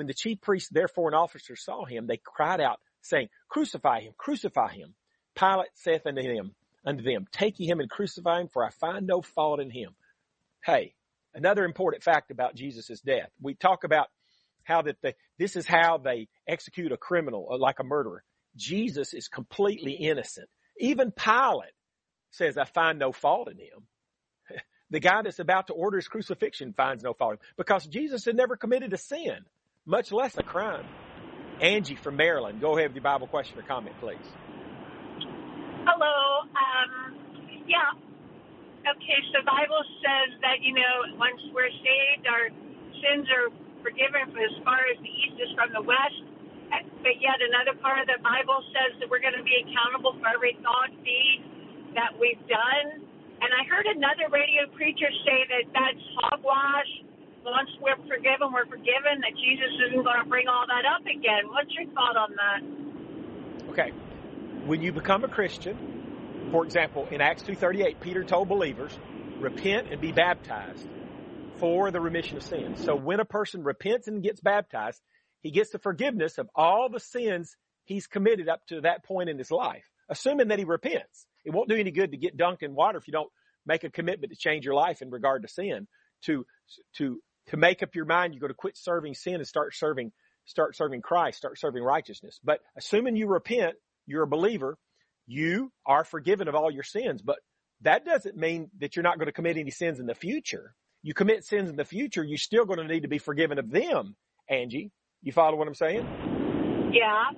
When 0.00 0.06
the 0.06 0.14
chief 0.14 0.40
priests 0.40 0.70
therefore 0.70 1.08
and 1.08 1.14
officers 1.14 1.62
saw 1.62 1.84
him, 1.84 2.06
they 2.06 2.16
cried 2.16 2.58
out, 2.58 2.80
saying, 3.02 3.28
Crucify 3.50 4.00
him, 4.00 4.14
crucify 4.16 4.72
him. 4.72 4.94
Pilate 5.34 5.68
saith 5.74 6.06
unto 6.06 6.22
them, 6.22 6.54
unto 6.86 7.02
them, 7.02 7.26
Take 7.30 7.60
ye 7.60 7.68
him 7.68 7.80
and 7.80 7.90
crucify 7.90 8.40
him, 8.40 8.48
for 8.48 8.64
I 8.64 8.70
find 8.70 9.06
no 9.06 9.20
fault 9.20 9.60
in 9.60 9.68
him. 9.68 9.94
Hey, 10.64 10.94
another 11.34 11.66
important 11.66 12.02
fact 12.02 12.30
about 12.30 12.54
Jesus' 12.54 13.02
death. 13.02 13.28
We 13.42 13.52
talk 13.52 13.84
about 13.84 14.06
how 14.62 14.80
that 14.80 14.96
the, 15.02 15.14
this 15.38 15.54
is 15.54 15.66
how 15.66 15.98
they 15.98 16.28
execute 16.48 16.92
a 16.92 16.96
criminal, 16.96 17.48
uh, 17.52 17.58
like 17.58 17.78
a 17.78 17.84
murderer. 17.84 18.24
Jesus 18.56 19.12
is 19.12 19.28
completely 19.28 19.92
innocent. 19.92 20.48
Even 20.78 21.12
Pilate 21.12 21.74
says, 22.30 22.56
I 22.56 22.64
find 22.64 22.98
no 22.98 23.12
fault 23.12 23.50
in 23.50 23.58
him. 23.58 23.86
the 24.88 25.00
guy 25.00 25.20
that's 25.20 25.40
about 25.40 25.66
to 25.66 25.74
order 25.74 25.98
his 25.98 26.08
crucifixion 26.08 26.72
finds 26.72 27.04
no 27.04 27.12
fault 27.12 27.32
in 27.32 27.36
him 27.36 27.54
because 27.58 27.84
Jesus 27.84 28.24
had 28.24 28.34
never 28.34 28.56
committed 28.56 28.94
a 28.94 28.96
sin, 28.96 29.44
much 29.86 30.12
less 30.12 30.36
a 30.38 30.42
crime. 30.42 30.84
Angie 31.60 31.96
from 31.96 32.16
Maryland, 32.16 32.60
go 32.60 32.76
ahead 32.76 32.90
with 32.90 32.96
your 32.96 33.04
Bible 33.04 33.26
question 33.26 33.58
or 33.58 33.62
comment, 33.62 33.94
please. 34.00 34.16
Hello. 35.84 36.48
Um, 36.56 37.16
yeah. 37.68 37.92
Okay, 38.80 39.18
so 39.28 39.44
the 39.44 39.46
Bible 39.46 39.84
says 40.00 40.40
that, 40.40 40.64
you 40.64 40.72
know, 40.72 41.20
once 41.20 41.36
we're 41.52 41.68
saved, 41.68 42.24
our 42.24 42.48
sins 42.96 43.28
are 43.28 43.52
forgiven 43.84 44.32
for 44.32 44.40
as 44.40 44.56
far 44.64 44.88
as 44.88 44.96
the 45.04 45.12
east 45.12 45.36
is 45.36 45.52
from 45.52 45.68
the 45.76 45.84
west. 45.84 46.24
But 47.04 47.16
yet 47.20 47.40
another 47.44 47.76
part 47.80 48.00
of 48.00 48.08
the 48.08 48.20
Bible 48.24 48.64
says 48.72 48.96
that 49.00 49.10
we're 49.12 49.20
going 49.20 49.36
to 49.36 49.44
be 49.44 49.56
accountable 49.64 50.16
for 50.16 50.28
every 50.32 50.56
thought, 50.64 50.92
deed 51.04 51.44
that 51.92 52.16
we've 52.16 52.40
done. 52.48 53.04
And 53.40 53.50
I 53.52 53.64
heard 53.68 53.84
another 53.88 54.28
radio 54.32 54.68
preacher 54.76 55.08
say 55.24 55.44
that 55.48 55.64
that's 55.72 56.04
hogwash. 56.20 56.88
Once 57.44 57.70
we're 57.80 57.96
forgiven, 58.06 58.52
we're 58.52 58.66
forgiven, 58.66 59.20
that 59.20 59.32
Jesus 59.34 59.70
isn't 59.88 60.04
going 60.04 60.22
to 60.22 60.28
bring 60.28 60.46
all 60.46 60.64
that 60.66 60.84
up 60.84 61.02
again. 61.02 61.48
What's 61.48 61.70
your 61.72 61.86
thought 61.94 62.16
on 62.16 62.36
that? 62.36 63.70
Okay. 63.70 63.90
When 64.66 64.82
you 64.82 64.92
become 64.92 65.24
a 65.24 65.28
Christian, 65.28 66.48
for 66.50 66.64
example, 66.64 67.08
in 67.10 67.20
Acts 67.20 67.42
2.38, 67.44 68.00
Peter 68.00 68.24
told 68.24 68.48
believers, 68.48 68.98
repent 69.38 69.88
and 69.90 70.00
be 70.00 70.12
baptized 70.12 70.86
for 71.56 71.90
the 71.90 72.00
remission 72.00 72.36
of 72.36 72.42
sins. 72.42 72.84
So 72.84 72.94
when 72.94 73.20
a 73.20 73.24
person 73.24 73.62
repents 73.62 74.06
and 74.06 74.22
gets 74.22 74.40
baptized, 74.40 75.00
he 75.40 75.50
gets 75.50 75.70
the 75.70 75.78
forgiveness 75.78 76.38
of 76.38 76.48
all 76.54 76.88
the 76.90 77.00
sins 77.00 77.56
he's 77.84 78.06
committed 78.06 78.48
up 78.48 78.66
to 78.68 78.82
that 78.82 79.04
point 79.04 79.30
in 79.30 79.38
his 79.38 79.50
life, 79.50 79.84
assuming 80.08 80.48
that 80.48 80.58
he 80.58 80.64
repents. 80.64 81.26
It 81.44 81.52
won't 81.52 81.68
do 81.68 81.76
any 81.76 81.90
good 81.90 82.10
to 82.10 82.18
get 82.18 82.36
dunked 82.36 82.62
in 82.62 82.74
water 82.74 82.98
if 82.98 83.08
you 83.08 83.12
don't 83.12 83.30
make 83.66 83.84
a 83.84 83.90
commitment 83.90 84.32
to 84.32 84.38
change 84.38 84.64
your 84.64 84.74
life 84.74 85.00
in 85.00 85.10
regard 85.10 85.42
to 85.42 85.48
sin. 85.48 85.86
To, 86.24 86.44
to, 86.96 87.18
to 87.48 87.56
make 87.56 87.82
up 87.82 87.94
your 87.94 88.04
mind, 88.04 88.34
you're 88.34 88.40
going 88.40 88.50
to 88.50 88.54
quit 88.54 88.76
serving 88.76 89.14
sin 89.14 89.36
and 89.36 89.46
start 89.46 89.74
serving, 89.74 90.12
start 90.46 90.76
serving 90.76 91.02
Christ, 91.02 91.38
start 91.38 91.58
serving 91.58 91.82
righteousness. 91.82 92.38
But 92.44 92.60
assuming 92.76 93.16
you 93.16 93.26
repent, 93.26 93.74
you're 94.06 94.22
a 94.22 94.28
believer, 94.28 94.78
you 95.26 95.72
are 95.86 96.04
forgiven 96.04 96.48
of 96.48 96.54
all 96.54 96.70
your 96.70 96.82
sins. 96.82 97.22
But 97.22 97.38
that 97.82 98.04
doesn't 98.04 98.36
mean 98.36 98.70
that 98.78 98.96
you're 98.96 99.02
not 99.02 99.18
going 99.18 99.26
to 99.26 99.32
commit 99.32 99.56
any 99.56 99.70
sins 99.70 100.00
in 100.00 100.06
the 100.06 100.14
future 100.14 100.74
you 101.02 101.14
commit 101.14 101.44
sins 101.44 101.70
in 101.70 101.76
the 101.76 101.84
future, 101.84 102.22
you're 102.22 102.38
still 102.38 102.64
going 102.64 102.78
to 102.78 102.86
need 102.86 103.02
to 103.02 103.08
be 103.08 103.18
forgiven 103.18 103.58
of 103.58 103.70
them, 103.70 104.16
Angie. 104.48 104.90
You 105.22 105.32
follow 105.32 105.56
what 105.56 105.66
I'm 105.66 105.74
saying? 105.74 106.90
Yeah. 106.92 107.30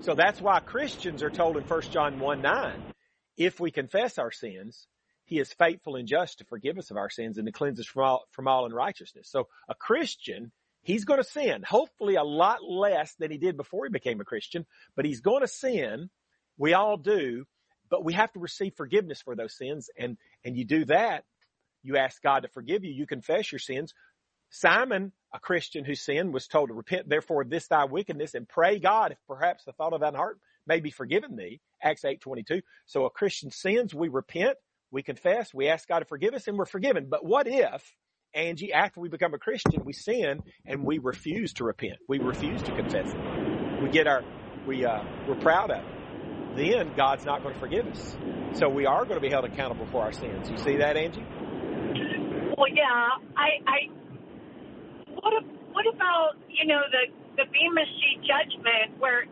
So 0.00 0.14
that's 0.14 0.40
why 0.40 0.60
Christians 0.60 1.22
are 1.22 1.30
told 1.30 1.56
in 1.56 1.64
1 1.64 1.82
John 1.90 2.18
1 2.18 2.42
9, 2.42 2.82
if 3.36 3.60
we 3.60 3.70
confess 3.70 4.18
our 4.18 4.32
sins, 4.32 4.86
he 5.32 5.40
is 5.40 5.52
faithful 5.52 5.96
and 5.96 6.08
just 6.08 6.38
to 6.38 6.44
forgive 6.44 6.78
us 6.78 6.90
of 6.90 6.96
our 6.96 7.10
sins 7.10 7.38
and 7.38 7.46
to 7.46 7.52
cleanse 7.52 7.80
us 7.80 7.86
from 7.86 8.04
all, 8.04 8.24
from 8.30 8.48
all 8.48 8.66
unrighteousness. 8.66 9.28
So 9.30 9.48
a 9.68 9.74
Christian, 9.74 10.52
he's 10.82 11.04
going 11.04 11.20
to 11.22 11.28
sin, 11.28 11.62
hopefully 11.62 12.16
a 12.16 12.24
lot 12.24 12.62
less 12.62 13.14
than 13.18 13.30
he 13.30 13.38
did 13.38 13.56
before 13.56 13.86
he 13.86 13.90
became 13.90 14.20
a 14.20 14.24
Christian, 14.24 14.66
but 14.96 15.04
he's 15.04 15.20
going 15.20 15.42
to 15.42 15.48
sin. 15.48 16.10
We 16.58 16.74
all 16.74 16.96
do, 16.96 17.44
but 17.90 18.04
we 18.04 18.12
have 18.12 18.32
to 18.32 18.40
receive 18.40 18.74
forgiveness 18.76 19.22
for 19.22 19.34
those 19.34 19.56
sins. 19.56 19.90
And, 19.98 20.16
and 20.44 20.56
you 20.56 20.64
do 20.64 20.84
that 20.86 21.24
you 21.82 21.96
ask 21.96 22.22
God 22.22 22.40
to 22.40 22.48
forgive 22.48 22.84
you. 22.84 22.92
You 22.92 23.06
confess 23.06 23.50
your 23.52 23.58
sins. 23.58 23.92
Simon, 24.50 25.12
a 25.34 25.40
Christian 25.40 25.84
who 25.84 25.94
sinned, 25.94 26.32
was 26.32 26.46
told 26.46 26.68
to 26.68 26.74
repent 26.74 27.08
therefore 27.08 27.44
this 27.44 27.68
thy 27.68 27.84
wickedness 27.84 28.34
and 28.34 28.48
pray 28.48 28.78
God 28.78 29.12
if 29.12 29.18
perhaps 29.26 29.64
the 29.64 29.72
thought 29.72 29.92
of 29.92 30.00
thine 30.00 30.14
heart 30.14 30.38
may 30.66 30.80
be 30.80 30.90
forgiven 30.90 31.36
thee. 31.36 31.60
Acts 31.82 32.04
8, 32.04 32.20
22. 32.20 32.62
So 32.86 33.06
a 33.06 33.10
Christian 33.10 33.50
sins, 33.50 33.94
we 33.94 34.08
repent, 34.08 34.56
we 34.92 35.02
confess, 35.02 35.52
we 35.54 35.68
ask 35.68 35.88
God 35.88 36.00
to 36.00 36.04
forgive 36.04 36.34
us 36.34 36.46
and 36.46 36.58
we're 36.58 36.66
forgiven. 36.66 37.08
But 37.10 37.24
what 37.24 37.48
if, 37.48 37.96
Angie, 38.34 38.72
after 38.72 39.00
we 39.00 39.08
become 39.08 39.34
a 39.34 39.38
Christian, 39.38 39.82
we 39.84 39.94
sin 39.94 40.42
and 40.66 40.84
we 40.84 40.98
refuse 40.98 41.54
to 41.54 41.64
repent? 41.64 41.98
We 42.08 42.18
refuse 42.18 42.62
to 42.64 42.72
confess 42.72 43.08
it. 43.12 43.82
We 43.82 43.88
get 43.90 44.06
our, 44.06 44.22
we, 44.66 44.84
uh, 44.84 45.02
we're 45.26 45.40
proud 45.40 45.70
of 45.70 45.78
it. 45.78 46.56
Then 46.56 46.92
God's 46.96 47.24
not 47.24 47.42
going 47.42 47.54
to 47.54 47.60
forgive 47.60 47.86
us. 47.86 48.16
So 48.52 48.68
we 48.68 48.84
are 48.84 49.04
going 49.04 49.16
to 49.16 49.20
be 49.20 49.30
held 49.30 49.46
accountable 49.46 49.86
for 49.86 50.02
our 50.02 50.12
sins. 50.12 50.50
You 50.50 50.58
see 50.58 50.76
that, 50.76 50.96
Angie? 50.98 51.24
Well, 52.58 52.68
yeah. 52.68 53.16
I, 53.36 53.48
I. 53.66 53.78
What? 55.08 55.32
What 55.72 55.86
about 55.88 56.36
you 56.48 56.66
know 56.68 56.82
the 56.92 57.08
the 57.40 57.48
Bema 57.48 57.84
Seat 57.96 58.20
judgment, 58.28 59.00
where 59.00 59.24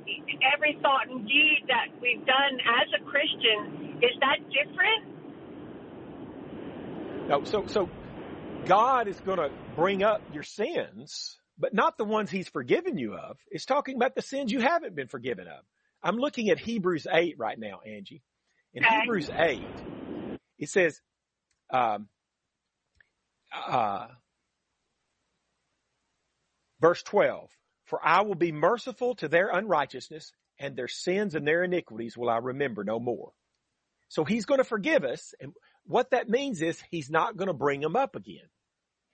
every 0.56 0.78
thought 0.80 1.08
and 1.10 1.28
deed 1.28 1.68
that 1.68 1.92
we've 2.00 2.24
done 2.24 2.54
as 2.80 2.88
a 2.96 3.04
Christian 3.04 4.00
is 4.00 4.16
that 4.20 4.40
different? 4.48 5.09
No. 7.30 7.44
So 7.44 7.66
so 7.68 7.88
God 8.66 9.06
is 9.06 9.18
going 9.20 9.38
to 9.38 9.50
bring 9.76 10.02
up 10.02 10.20
your 10.34 10.42
sins, 10.42 11.38
but 11.58 11.72
not 11.72 11.96
the 11.96 12.04
ones 12.04 12.28
He's 12.28 12.48
forgiven 12.48 12.98
you 12.98 13.14
of. 13.14 13.38
It's 13.50 13.64
talking 13.64 13.94
about 13.94 14.16
the 14.16 14.22
sins 14.22 14.50
you 14.50 14.60
haven't 14.60 14.96
been 14.96 15.06
forgiven 15.06 15.46
of. 15.46 15.64
I'm 16.02 16.16
looking 16.16 16.50
at 16.50 16.58
Hebrews 16.58 17.06
8 17.10 17.36
right 17.38 17.58
now, 17.58 17.80
Angie. 17.86 18.22
In 18.74 18.84
okay. 18.84 19.00
Hebrews 19.00 19.30
8, 19.32 19.60
it 20.58 20.68
says, 20.68 21.00
um, 21.72 22.08
uh, 23.54 24.06
verse 26.80 27.02
12, 27.02 27.48
for 27.84 28.00
I 28.02 28.22
will 28.22 28.34
be 28.34 28.52
merciful 28.52 29.14
to 29.16 29.28
their 29.28 29.50
unrighteousness 29.50 30.32
and 30.58 30.74
their 30.74 30.88
sins 30.88 31.34
and 31.34 31.46
their 31.46 31.62
iniquities 31.62 32.16
will 32.16 32.30
I 32.30 32.38
remember 32.38 32.82
no 32.82 32.98
more. 32.98 33.32
So 34.10 34.24
he's 34.24 34.44
going 34.44 34.58
to 34.58 34.64
forgive 34.64 35.04
us. 35.04 35.34
And 35.40 35.52
what 35.86 36.10
that 36.10 36.28
means 36.28 36.60
is 36.60 36.82
he's 36.90 37.08
not 37.08 37.36
going 37.36 37.46
to 37.46 37.54
bring 37.54 37.80
them 37.80 37.96
up 37.96 38.16
again. 38.16 38.44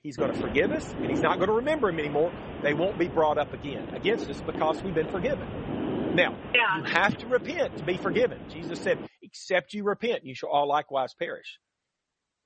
He's 0.02 0.16
going 0.16 0.32
to 0.32 0.40
forgive 0.40 0.72
us 0.72 0.88
and 0.98 1.10
he's 1.10 1.20
not 1.20 1.36
going 1.36 1.48
to 1.48 1.56
remember 1.56 1.90
them 1.90 2.00
anymore. 2.00 2.32
They 2.62 2.74
won't 2.74 2.98
be 2.98 3.08
brought 3.08 3.38
up 3.38 3.52
again 3.52 3.94
against 3.94 4.30
us 4.30 4.40
because 4.40 4.82
we've 4.82 4.94
been 4.94 5.10
forgiven. 5.10 6.14
Now, 6.14 6.34
yeah. 6.54 6.78
you 6.78 6.84
have 6.84 7.18
to 7.18 7.26
repent 7.26 7.76
to 7.76 7.84
be 7.84 7.98
forgiven. 7.98 8.40
Jesus 8.48 8.80
said, 8.80 8.98
except 9.20 9.74
you 9.74 9.84
repent, 9.84 10.24
you 10.24 10.34
shall 10.34 10.48
all 10.48 10.66
likewise 10.66 11.12
perish. 11.12 11.58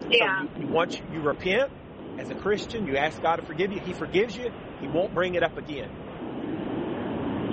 Yeah. 0.09 0.43
So 0.43 0.61
you, 0.61 0.67
once 0.67 1.01
you 1.13 1.21
repent 1.21 1.71
as 2.19 2.31
a 2.31 2.35
Christian, 2.35 2.87
you 2.87 2.97
ask 2.97 3.23
God 3.23 3.37
to 3.37 3.43
forgive 3.43 3.71
you. 3.71 3.79
He 3.79 3.93
forgives 3.93 4.37
you. 4.37 4.51
He 4.81 4.89
won't 4.89 5.15
bring 5.15 5.37
it 5.37 5.45
up 5.45 5.57
again. 5.57 5.91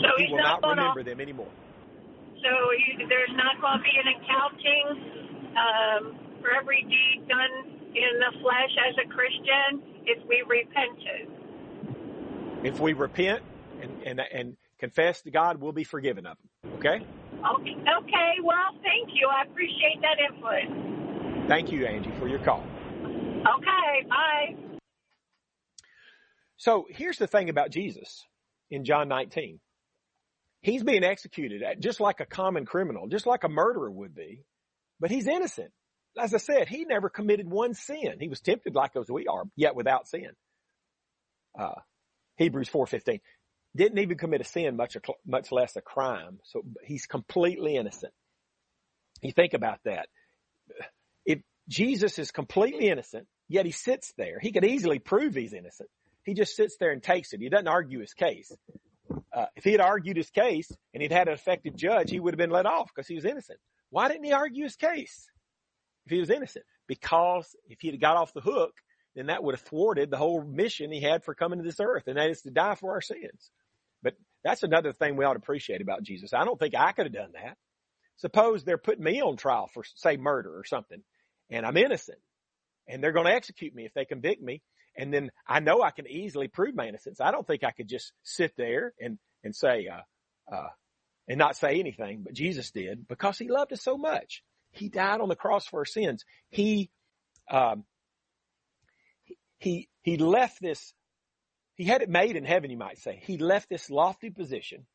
So 0.02 0.08
he 0.18 0.32
will 0.32 0.40
not, 0.40 0.62
not 0.62 0.70
remember 0.70 1.04
them 1.04 1.22
anymore. 1.22 1.52
So 2.44 2.50
you, 2.72 3.08
there's 3.08 3.34
not 3.36 3.60
going 3.62 3.80
to 3.80 3.84
be 3.84 3.96
an 3.98 4.10
accounting 4.18 4.86
um, 5.58 6.02
for 6.42 6.52
every 6.54 6.84
deed 6.84 7.28
done 7.28 7.78
in 7.96 8.20
the 8.20 8.40
flesh 8.42 8.74
as 8.90 8.96
a 9.04 9.08
Christian 9.10 9.82
if 10.06 10.20
we 10.28 10.44
repented. 10.48 11.28
If 12.64 12.80
we 12.80 12.94
repent 12.94 13.42
and, 13.82 13.92
and, 14.06 14.22
and 14.32 14.58
confess 14.80 15.22
to 15.24 15.32
God, 15.32 15.60
we'll 15.60 15.72
be 15.72 15.84
forgiven 15.84 16.26
of 16.26 16.38
them. 16.38 16.74
Okay? 16.78 17.06
Okay. 17.38 17.76
Okay. 17.76 18.32
Well, 18.44 18.74
thank 18.84 19.10
you. 19.14 19.28
I 19.28 19.44
appreciate 19.44 20.02
that 20.02 20.18
input. 20.20 21.48
Thank 21.48 21.72
you, 21.72 21.86
Angie, 21.86 22.12
for 22.20 22.28
your 22.28 22.40
call. 22.40 22.64
Okay, 23.48 24.08
bye. 24.10 24.56
So 26.58 26.88
here's 26.90 27.18
the 27.18 27.28
thing 27.28 27.50
about 27.50 27.72
Jesus 27.72 28.26
in 28.70 28.84
John 28.84 29.08
19. 29.08 29.60
He's 30.68 30.84
being 30.84 31.06
executed 31.06 31.64
just 31.80 32.02
like 32.02 32.20
a 32.20 32.26
common 32.26 32.66
criminal, 32.66 33.08
just 33.08 33.26
like 33.26 33.46
a 33.46 33.50
murderer 33.50 33.90
would 33.90 34.14
be, 34.14 34.44
but 35.00 35.10
he's 35.10 35.26
innocent. 35.26 35.72
As 36.20 36.34
I 36.34 36.40
said, 36.40 36.68
he 36.68 36.84
never 36.84 37.08
committed 37.08 37.50
one 37.50 37.74
sin. 37.74 38.18
He 38.20 38.28
was 38.28 38.42
tempted 38.42 38.76
like 38.76 38.92
as 38.98 39.10
we 39.10 39.28
are, 39.28 39.44
yet 39.56 39.78
without 39.78 40.10
sin. 40.10 40.32
Uh, 41.58 41.80
Hebrews 42.36 42.68
4.15. 42.70 43.22
Didn't 43.78 43.98
even 44.00 44.18
commit 44.18 44.42
a 44.42 44.44
sin, 44.44 44.76
much, 44.76 44.98
much 45.26 45.54
less 45.54 45.78
a 45.78 45.82
crime. 45.82 46.40
So 46.44 46.64
he's 46.84 47.06
completely 47.06 47.78
innocent. 47.78 48.12
You 49.22 49.32
think 49.32 49.54
about 49.54 49.80
that. 49.86 50.10
If 51.26 51.40
Jesus 51.70 52.20
is 52.20 52.32
completely 52.32 52.90
innocent, 52.90 53.26
yet 53.48 53.66
he 53.66 53.72
sits 53.72 54.12
there. 54.18 54.38
He 54.42 54.52
could 54.52 54.66
easily 54.66 55.00
prove 55.00 55.34
he's 55.34 55.54
innocent. 55.54 55.90
He 56.26 56.34
just 56.34 56.58
sits 56.58 56.76
there 56.78 56.92
and 56.92 57.02
takes 57.02 57.32
it. 57.32 57.40
He 57.40 57.48
doesn't 57.48 57.70
argue 57.70 58.02
his 58.02 58.14
case. 58.14 58.52
Uh, 59.34 59.46
if 59.56 59.64
he 59.64 59.72
had 59.72 59.82
argued 59.82 60.18
his 60.18 60.30
case 60.30 60.72
and 60.94 61.02
he'd 61.02 61.12
had 61.12 61.28
an 61.28 61.34
effective 61.34 61.76
judge, 61.76 62.10
he 62.10 62.20
would 62.20 62.34
have 62.34 62.40
been 62.40 62.50
let 62.50 62.66
off 62.66 62.90
because 62.94 63.08
he 63.08 63.16
was 63.16 63.26
innocent. 63.26 63.60
Why 63.90 64.08
didn't 64.08 64.26
he 64.26 64.34
argue 64.34 64.64
his 64.64 64.76
case 64.76 65.30
if 66.06 66.12
he 66.12 66.20
was 66.20 66.30
innocent? 66.30 66.66
Because 66.88 67.56
if 67.70 67.80
he'd 67.82 68.00
got 68.00 68.18
off 68.18 68.34
the 68.34 68.42
hook, 68.42 68.74
then 69.16 69.28
that 69.28 69.44
would 69.44 69.56
have 69.56 69.62
thwarted 69.62 70.12
the 70.12 70.18
whole 70.18 70.44
mission 70.44 70.92
he 70.92 71.02
had 71.02 71.24
for 71.24 71.34
coming 71.34 71.60
to 71.60 71.66
this 71.66 71.80
earth, 71.80 72.08
and 72.08 72.18
that 72.18 72.30
is 72.30 72.42
to 72.44 72.52
die 72.52 72.76
for 72.76 72.92
our 72.92 73.02
sins. 73.02 73.50
But 74.04 74.16
that's 74.44 74.64
another 74.64 74.94
thing 74.94 75.16
we 75.16 75.26
ought 75.26 75.34
to 75.34 75.40
appreciate 75.40 75.82
about 75.82 76.04
Jesus. 76.04 76.34
I 76.34 76.46
don't 76.46 76.60
think 76.60 76.76
I 76.76 76.92
could 76.92 77.08
have 77.08 77.14
done 77.14 77.32
that. 77.34 77.58
Suppose 78.18 78.64
they're 78.64 78.78
putting 78.78 79.04
me 79.04 79.22
on 79.22 79.38
trial 79.38 79.70
for, 79.74 79.84
say, 79.96 80.18
murder 80.18 80.56
or 80.56 80.64
something, 80.66 81.02
and 81.50 81.66
I'm 81.66 81.78
innocent, 81.78 82.20
and 82.88 83.04
they're 83.04 83.12
going 83.12 83.26
to 83.26 83.34
execute 83.34 83.74
me 83.74 83.86
if 83.86 83.94
they 83.94 84.06
convict 84.06 84.42
me, 84.42 84.62
and 84.98 85.14
then 85.14 85.32
I 85.48 85.60
know 85.60 85.82
I 85.82 85.92
can 85.92 86.08
easily 86.08 86.48
prove 86.48 86.76
my 86.76 86.88
innocence. 86.88 87.22
I 87.22 87.32
don't 87.32 87.46
think 87.46 87.64
I 87.64 87.72
could 87.72 87.88
just 87.88 88.12
sit 88.24 88.54
there 88.58 88.94
and 89.00 89.18
and 89.44 89.56
say, 89.56 89.88
uh, 89.88 90.54
uh, 90.56 90.70
and 91.28 91.38
not 91.38 91.56
say 91.56 91.80
anything, 91.80 92.22
but 92.24 92.34
Jesus 92.34 92.72
did 92.72 93.08
because 93.08 93.38
he 93.38 93.50
loved 93.50 93.74
us 93.74 93.82
so 93.82 93.98
much. 93.98 94.44
He 94.72 94.90
died 94.90 95.22
on 95.22 95.30
the 95.30 95.36
cross 95.36 95.66
for 95.66 95.80
our 95.80 95.86
sins. 95.86 96.24
He, 96.50 96.90
um, 97.50 97.84
he, 99.60 99.90
he 100.02 100.18
left 100.18 100.62
this, 100.62 100.94
he 101.76 101.86
had 101.86 102.02
it 102.02 102.10
made 102.10 102.36
in 102.36 102.46
heaven, 102.46 102.70
you 102.70 102.78
might 102.78 103.00
say. 103.00 103.22
He 103.24 103.38
left 103.38 103.70
this 103.70 103.90
lofty 103.90 104.30
position, 104.30 104.86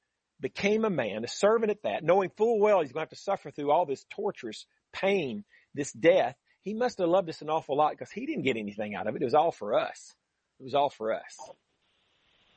became 0.41 0.85
a 0.85 0.91
man, 0.91 1.25
a 1.25 1.29
servant 1.29 1.71
at 1.71 1.83
that, 1.83 2.05
knowing 2.05 2.31
full 2.37 2.61
well 2.61 2.81
he's 2.81 2.93
going 2.93 3.07
to 3.07 3.11
have 3.11 3.19
to 3.19 3.25
suffer 3.25 3.51
through 3.51 3.71
all 3.71 3.87
this 3.87 4.05
torturous 4.11 4.67
pain, 4.93 5.45
this 5.75 5.93
death. 5.93 6.37
He 6.63 6.75
must 6.75 6.99
have 6.99 7.09
loved 7.09 7.29
us 7.29 7.43
an 7.43 7.51
awful 7.51 7.77
lot 7.77 7.93
because 7.93 8.11
he 8.13 8.27
didn't 8.27 8.45
get 8.45 8.57
anything 8.57 8.95
out 8.95 9.07
of 9.07 9.17
it. 9.17 9.23
It 9.23 9.25
was 9.27 9.35
all 9.35 9.53
for 9.53 9.79
us. 9.79 10.15
It 10.61 10.65
was 10.65 10.75
all 10.75 10.91
for 10.91 11.13
us. 11.13 11.51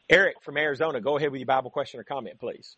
Eric 0.10 0.38
from 0.44 0.58
Arizona, 0.58 1.02
go 1.02 1.18
ahead 1.18 1.32
with 1.32 1.40
your 1.40 1.48
Bible 1.48 1.72
question 1.72 2.00
or 2.00 2.04
comment, 2.04 2.40
please. 2.40 2.78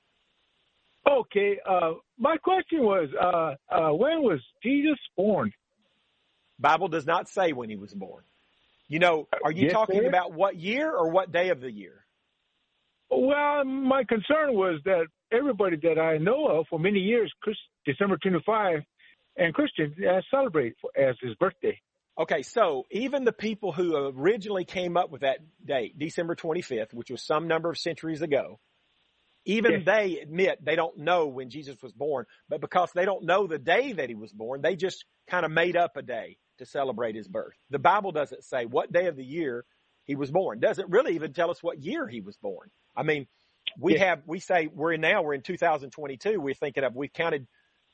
Okay, 1.10 1.60
uh, 1.70 1.94
my 2.18 2.38
question 2.38 2.82
was, 2.82 3.10
uh, 3.20 3.56
uh, 3.74 3.94
when 3.94 4.22
was 4.24 4.40
Jesus 4.64 5.00
born? 5.18 5.52
Bible 6.60 6.88
does 6.90 7.06
not 7.06 7.30
say 7.30 7.54
when 7.54 7.70
he 7.70 7.76
was 7.78 7.94
born. 7.94 8.24
You 8.88 9.00
know, 9.00 9.28
are 9.44 9.52
you 9.52 9.66
Yes, 9.66 9.68
talking 9.68 10.06
sir. 10.06 10.06
about 10.06 10.34
what 10.34 10.58
year 10.58 10.92
or 10.92 11.10
what 11.10 11.32
day 11.32 11.50
of 11.50 11.62
the 11.62 11.72
year? 11.72 12.06
Well, 13.12 13.64
my 13.66 14.04
concern 14.06 14.54
was 14.54 14.82
that 14.86 15.08
everybody 15.32 15.78
that 15.84 16.00
I 16.00 16.18
know 16.18 16.48
of 16.48 16.68
for 16.70 16.80
many 16.80 17.00
years, 17.00 17.34
December 17.86 18.18
25, 18.18 18.82
and 19.38 19.54
Christians 19.54 19.96
uh, 20.00 20.22
celebrate 20.32 20.76
for, 20.82 20.92
as 20.98 21.16
his 21.22 21.36
birthday. 21.36 21.80
Okay, 22.20 22.44
so 22.44 22.86
even 22.92 23.26
the 23.26 23.34
people 23.34 23.72
who 23.74 23.96
originally 23.96 24.66
came 24.66 24.98
up 24.98 25.12
with 25.12 25.22
that 25.22 25.40
date, 25.66 26.00
December 26.00 26.36
25th, 26.36 26.94
which 26.94 27.12
was 27.12 27.26
some 27.26 27.48
number 27.48 27.70
of 27.70 27.78
centuries 27.78 28.22
ago, 28.24 28.60
even 29.46 29.74
Yes. 29.74 29.84
they 29.86 30.20
admit 30.22 30.64
they 30.64 30.76
don't 30.76 30.98
know 30.98 31.28
when 31.28 31.50
Jesus 31.50 31.78
was 31.82 31.94
born, 31.94 32.26
but 32.50 32.62
because 32.62 32.92
they 32.94 33.06
don't 33.06 33.26
know 33.26 33.48
the 33.48 33.60
day 33.60 33.94
that 33.94 34.10
he 34.10 34.16
was 34.16 34.34
born, 34.34 34.62
they 34.62 34.76
just 34.76 35.06
kind 35.30 35.46
of 35.46 35.52
made 35.52 35.78
up 35.78 35.98
a 35.98 36.02
day 36.02 36.38
to 36.60 36.66
celebrate 36.66 37.16
his 37.16 37.28
birth. 37.28 37.56
The 37.70 37.80
Bible 37.80 38.12
doesn't 38.12 38.44
say 38.44 38.66
what 38.66 38.92
day 38.92 39.08
of 39.08 39.16
the 39.16 39.26
year 39.26 39.66
he 40.06 40.16
was 40.16 40.32
born. 40.32 40.60
Doesn't 40.60 40.90
really 40.90 41.16
even 41.16 41.34
tell 41.34 41.52
us 41.52 41.64
what 41.64 41.84
year 41.84 42.08
he 42.08 42.22
was 42.22 42.38
born. 42.38 42.70
I 42.96 43.04
mean, 43.04 43.28
we 43.80 43.96
Yes. 43.96 43.98
have, 43.98 44.22
we 44.26 44.40
say 44.40 44.68
we're 44.74 44.94
in 44.94 45.02
now, 45.02 45.24
we're 45.24 45.34
in 45.36 45.42
2022. 45.42 46.40
We're 46.40 46.54
thinking 46.54 46.84
of, 46.84 46.96
we've 46.96 47.14
counted 47.14 47.48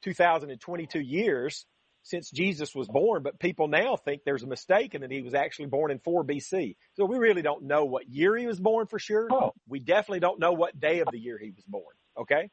2022 0.03 0.99
years 0.99 1.65
since 2.03 2.29
Jesus 2.29 2.75
was 2.75 2.87
born, 2.87 3.23
but 3.23 3.39
people 3.39 3.67
now 3.67 3.95
think 3.95 4.23
there's 4.25 4.43
a 4.43 4.47
mistake 4.47 4.93
and 4.93 5.03
that 5.03 5.11
he 5.11 5.21
was 5.21 5.33
actually 5.33 5.67
born 5.67 5.89
in 5.89 5.99
4 5.99 6.25
BC. 6.25 6.75
So 6.95 7.05
we 7.05 7.17
really 7.17 7.41
don't 7.41 7.63
know 7.63 7.85
what 7.85 8.09
year 8.09 8.35
he 8.35 8.45
was 8.45 8.59
born 8.59 8.87
for 8.87 8.99
sure. 8.99 9.27
Oh. 9.31 9.53
We 9.67 9.79
definitely 9.79 10.19
don't 10.19 10.39
know 10.39 10.51
what 10.51 10.77
day 10.77 10.99
of 10.99 11.07
the 11.11 11.17
year 11.17 11.37
he 11.37 11.51
was 11.51 11.63
born. 11.65 11.95
Okay. 12.19 12.49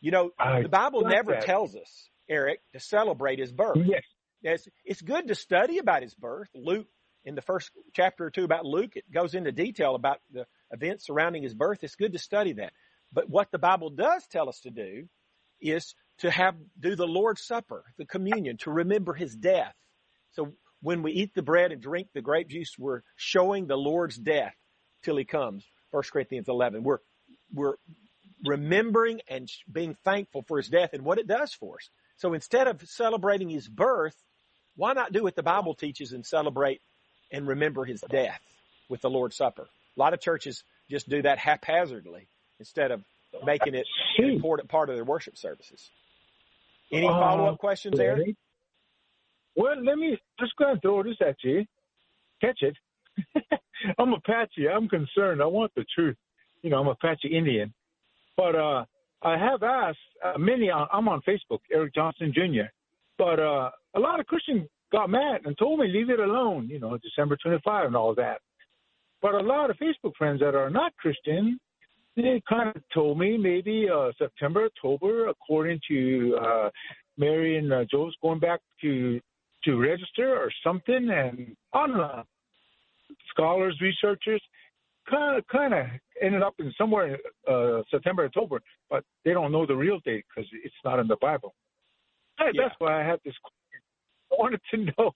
You 0.00 0.10
know, 0.10 0.30
I 0.38 0.62
the 0.62 0.68
Bible 0.68 1.02
never 1.02 1.32
that. 1.32 1.46
tells 1.46 1.76
us, 1.76 2.08
Eric, 2.28 2.60
to 2.72 2.80
celebrate 2.80 3.38
his 3.38 3.52
birth. 3.52 3.78
Yes. 3.84 4.02
It's, 4.42 4.68
it's 4.84 5.02
good 5.02 5.28
to 5.28 5.34
study 5.34 5.78
about 5.78 6.02
his 6.02 6.14
birth. 6.14 6.48
Luke, 6.54 6.88
in 7.24 7.34
the 7.34 7.42
first 7.42 7.70
chapter 7.94 8.26
or 8.26 8.30
two 8.30 8.44
about 8.44 8.66
Luke, 8.66 8.96
it 8.96 9.10
goes 9.10 9.34
into 9.34 9.52
detail 9.52 9.94
about 9.94 10.18
the 10.32 10.46
events 10.70 11.06
surrounding 11.06 11.42
his 11.42 11.54
birth. 11.54 11.78
It's 11.82 11.94
good 11.94 12.12
to 12.12 12.18
study 12.18 12.54
that. 12.54 12.72
But 13.12 13.30
what 13.30 13.50
the 13.52 13.58
Bible 13.58 13.90
does 13.90 14.26
tell 14.26 14.48
us 14.48 14.60
to 14.64 14.70
do 14.70 15.08
is 15.60 15.94
to 16.18 16.30
have, 16.30 16.54
do 16.78 16.94
the 16.96 17.06
Lord's 17.06 17.42
Supper, 17.42 17.84
the 17.96 18.06
communion, 18.06 18.56
to 18.58 18.70
remember 18.70 19.14
his 19.14 19.34
death. 19.34 19.74
So 20.32 20.52
when 20.80 21.02
we 21.02 21.12
eat 21.12 21.34
the 21.34 21.42
bread 21.42 21.72
and 21.72 21.80
drink 21.80 22.08
the 22.14 22.22
grape 22.22 22.48
juice, 22.48 22.76
we're 22.78 23.02
showing 23.16 23.66
the 23.66 23.76
Lord's 23.76 24.16
death 24.16 24.54
till 25.02 25.16
he 25.16 25.24
comes. 25.24 25.64
1 25.90 26.02
Corinthians 26.12 26.48
11. 26.48 26.82
We're, 26.82 26.98
we're 27.52 27.74
remembering 28.44 29.20
and 29.28 29.48
being 29.70 29.96
thankful 30.04 30.42
for 30.42 30.58
his 30.58 30.68
death 30.68 30.90
and 30.92 31.04
what 31.04 31.18
it 31.18 31.26
does 31.26 31.52
for 31.54 31.76
us. 31.76 31.88
So 32.16 32.34
instead 32.34 32.68
of 32.68 32.82
celebrating 32.88 33.48
his 33.48 33.68
birth, 33.68 34.16
why 34.76 34.92
not 34.92 35.12
do 35.12 35.22
what 35.22 35.36
the 35.36 35.42
Bible 35.42 35.74
teaches 35.74 36.12
and 36.12 36.24
celebrate 36.24 36.80
and 37.32 37.46
remember 37.46 37.84
his 37.84 38.00
death 38.02 38.40
with 38.88 39.00
the 39.00 39.10
Lord's 39.10 39.36
Supper? 39.36 39.62
A 39.96 40.00
lot 40.00 40.14
of 40.14 40.20
churches 40.20 40.62
just 40.90 41.08
do 41.08 41.22
that 41.22 41.38
haphazardly 41.38 42.28
instead 42.58 42.90
of 42.90 43.02
making 43.44 43.74
it 43.74 43.86
an 44.18 44.24
hmm. 44.24 44.30
important 44.30 44.68
part 44.68 44.90
of 44.90 44.96
their 44.96 45.04
worship 45.04 45.36
services. 45.36 45.90
Any 46.94 47.08
Uh, 47.08 47.18
follow 47.18 47.46
up 47.46 47.58
questions, 47.58 47.98
Eric? 47.98 48.36
Well, 49.56 49.82
let 49.82 49.98
me 49.98 50.18
just 50.38 50.54
go 50.56 50.70
and 50.72 50.80
throw 50.82 51.02
this 51.02 51.20
at 51.20 51.36
you. 51.42 51.64
Catch 52.40 52.62
it. 52.62 52.76
I'm 53.98 54.12
Apache. 54.12 54.68
I'm 54.68 54.88
concerned. 54.88 55.42
I 55.42 55.46
want 55.46 55.72
the 55.74 55.84
truth. 55.94 56.16
You 56.62 56.70
know, 56.70 56.80
I'm 56.80 56.88
Apache 56.88 57.28
Indian. 57.28 57.72
But 58.36 58.54
uh, 58.54 58.84
I 59.22 59.36
have 59.38 59.62
asked 59.62 59.98
uh, 60.24 60.38
many. 60.38 60.70
On, 60.70 60.88
I'm 60.92 61.08
on 61.08 61.20
Facebook, 61.22 61.60
Eric 61.72 61.94
Johnson 61.94 62.32
Jr. 62.34 62.68
But 63.18 63.38
uh, 63.38 63.70
a 63.94 64.00
lot 64.00 64.20
of 64.20 64.26
Christians 64.26 64.68
got 64.92 65.10
mad 65.10 65.42
and 65.44 65.56
told 65.58 65.80
me 65.80 65.88
leave 65.88 66.10
it 66.10 66.20
alone. 66.20 66.68
You 66.68 66.78
know, 66.78 66.96
December 66.98 67.36
25 67.42 67.86
and 67.86 67.96
all 67.96 68.14
that. 68.14 68.40
But 69.22 69.34
a 69.34 69.40
lot 69.40 69.70
of 69.70 69.76
Facebook 69.76 70.14
friends 70.16 70.40
that 70.40 70.54
are 70.54 70.70
not 70.70 70.96
Christian, 70.96 71.58
they 72.16 72.42
kind 72.48 72.68
of 72.74 72.82
told 72.92 73.18
me 73.18 73.36
maybe 73.36 73.88
uh, 73.92 74.10
September, 74.18 74.66
October, 74.66 75.28
according 75.28 75.80
to 75.88 76.38
uh, 76.40 76.70
Mary 77.18 77.58
and 77.58 77.72
uh, 77.72 77.84
Joe's 77.90 78.14
going 78.22 78.40
back 78.40 78.60
to 78.82 79.20
to 79.64 79.76
register 79.80 80.36
or 80.36 80.50
something, 80.62 81.08
and 81.10 81.56
I 81.72 81.86
don't 81.86 81.96
know. 81.96 82.22
Scholars, 83.30 83.78
researchers, 83.80 84.42
kind 85.08 85.38
of 85.38 85.46
kind 85.48 85.74
of 85.74 85.86
ended 86.20 86.42
up 86.42 86.54
in 86.58 86.72
somewhere 86.78 87.18
uh, 87.50 87.82
September, 87.90 88.24
October, 88.24 88.60
but 88.90 89.04
they 89.24 89.32
don't 89.32 89.52
know 89.52 89.66
the 89.66 89.74
real 89.76 90.00
date 90.04 90.24
because 90.28 90.48
it's 90.64 90.74
not 90.84 90.98
in 90.98 91.06
the 91.08 91.16
Bible. 91.20 91.54
Hey, 92.38 92.46
Yeah. 92.52 92.62
That's 92.64 92.74
why 92.78 93.00
I 93.02 93.06
had 93.06 93.20
this. 93.24 93.34
question. 93.42 93.60
I 94.32 94.36
wanted 94.36 94.60
to 94.72 94.76
know, 94.78 95.12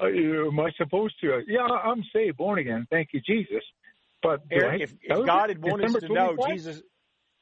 uh, 0.00 0.48
am 0.48 0.60
I 0.60 0.70
supposed 0.76 1.14
to? 1.22 1.40
Yeah, 1.48 1.62
I'm 1.62 2.04
saved, 2.12 2.36
born 2.36 2.60
again. 2.60 2.86
Thank 2.90 3.08
you, 3.12 3.20
Jesus. 3.20 3.62
But 4.22 4.42
Eric, 4.50 4.80
I 4.80 4.84
if, 4.84 4.94
if 5.02 5.26
God 5.26 5.48
had 5.48 5.62
wanted 5.62 5.86
us 5.86 5.92
to 6.00 6.08
know 6.08 6.36
Jesus, 6.48 6.80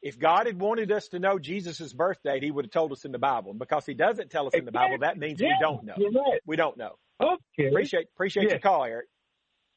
if 0.03 0.19
God 0.19 0.47
had 0.47 0.59
wanted 0.59 0.91
us 0.91 1.09
to 1.09 1.19
know 1.19 1.39
Jesus' 1.39 1.93
birth 1.93 2.19
date, 2.25 2.43
he 2.43 2.51
would 2.51 2.65
have 2.67 2.73
told 2.73 2.91
us 2.93 3.05
in 3.05 3.13
the 3.13 3.19
Bible. 3.19 3.51
And 3.51 3.59
because 3.59 3.85
he 3.85 3.93
doesn't 3.95 4.31
tell 4.31 4.47
us 4.47 4.55
in 4.55 4.65
the 4.65 4.73
Bible, 4.73 4.99
that 5.01 5.19
means 5.19 5.41
we 5.41 5.55
don't 5.61 5.85
know. 5.85 5.95
Right. 5.99 6.41
We 6.47 6.57
don't 6.57 6.77
know. 6.79 6.97
Okay. 7.23 7.69
Appreciate, 7.69 8.07
appreciate 8.15 8.45
Yeah. 8.45 8.51
your 8.53 8.59
call, 8.61 8.85
Eric. 8.85 9.07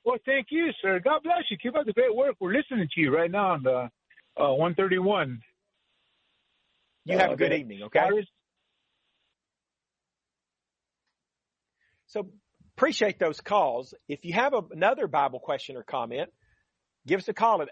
Well, 0.05 0.17
thank 0.25 0.47
you, 0.49 0.69
sir. 0.81 0.99
God 1.03 1.23
bless 1.23 1.43
you. 1.49 1.57
Keep 1.57 1.75
up 1.77 1.85
the 1.85 1.93
great 1.93 2.15
work. 2.15 2.35
We're 2.39 2.53
listening 2.53 2.87
to 2.93 3.01
you 3.01 3.13
right 3.15 3.29
now 3.31 3.51
on 3.53 3.63
the 3.63 3.89
uh, 4.41 4.53
131. 4.53 5.39
You 7.05 7.17
have 7.17 7.31
Uh, 7.31 7.33
a 7.33 7.37
good 7.37 7.53
evening, 7.53 7.83
okay? 7.83 7.99
Virus- 7.99 8.25
So 12.07 12.29
appreciate 12.77 13.19
those 13.19 13.41
calls. 13.41 13.93
If 14.07 14.23
you 14.25 14.33
have 14.33 14.53
a, 14.53 14.61
another 14.71 15.07
Bible 15.07 15.39
question 15.39 15.75
or 15.77 15.83
comment, 15.83 16.29
give 17.07 17.19
us 17.19 17.27
a 17.27 17.33
call 17.33 17.61
at 17.61 17.69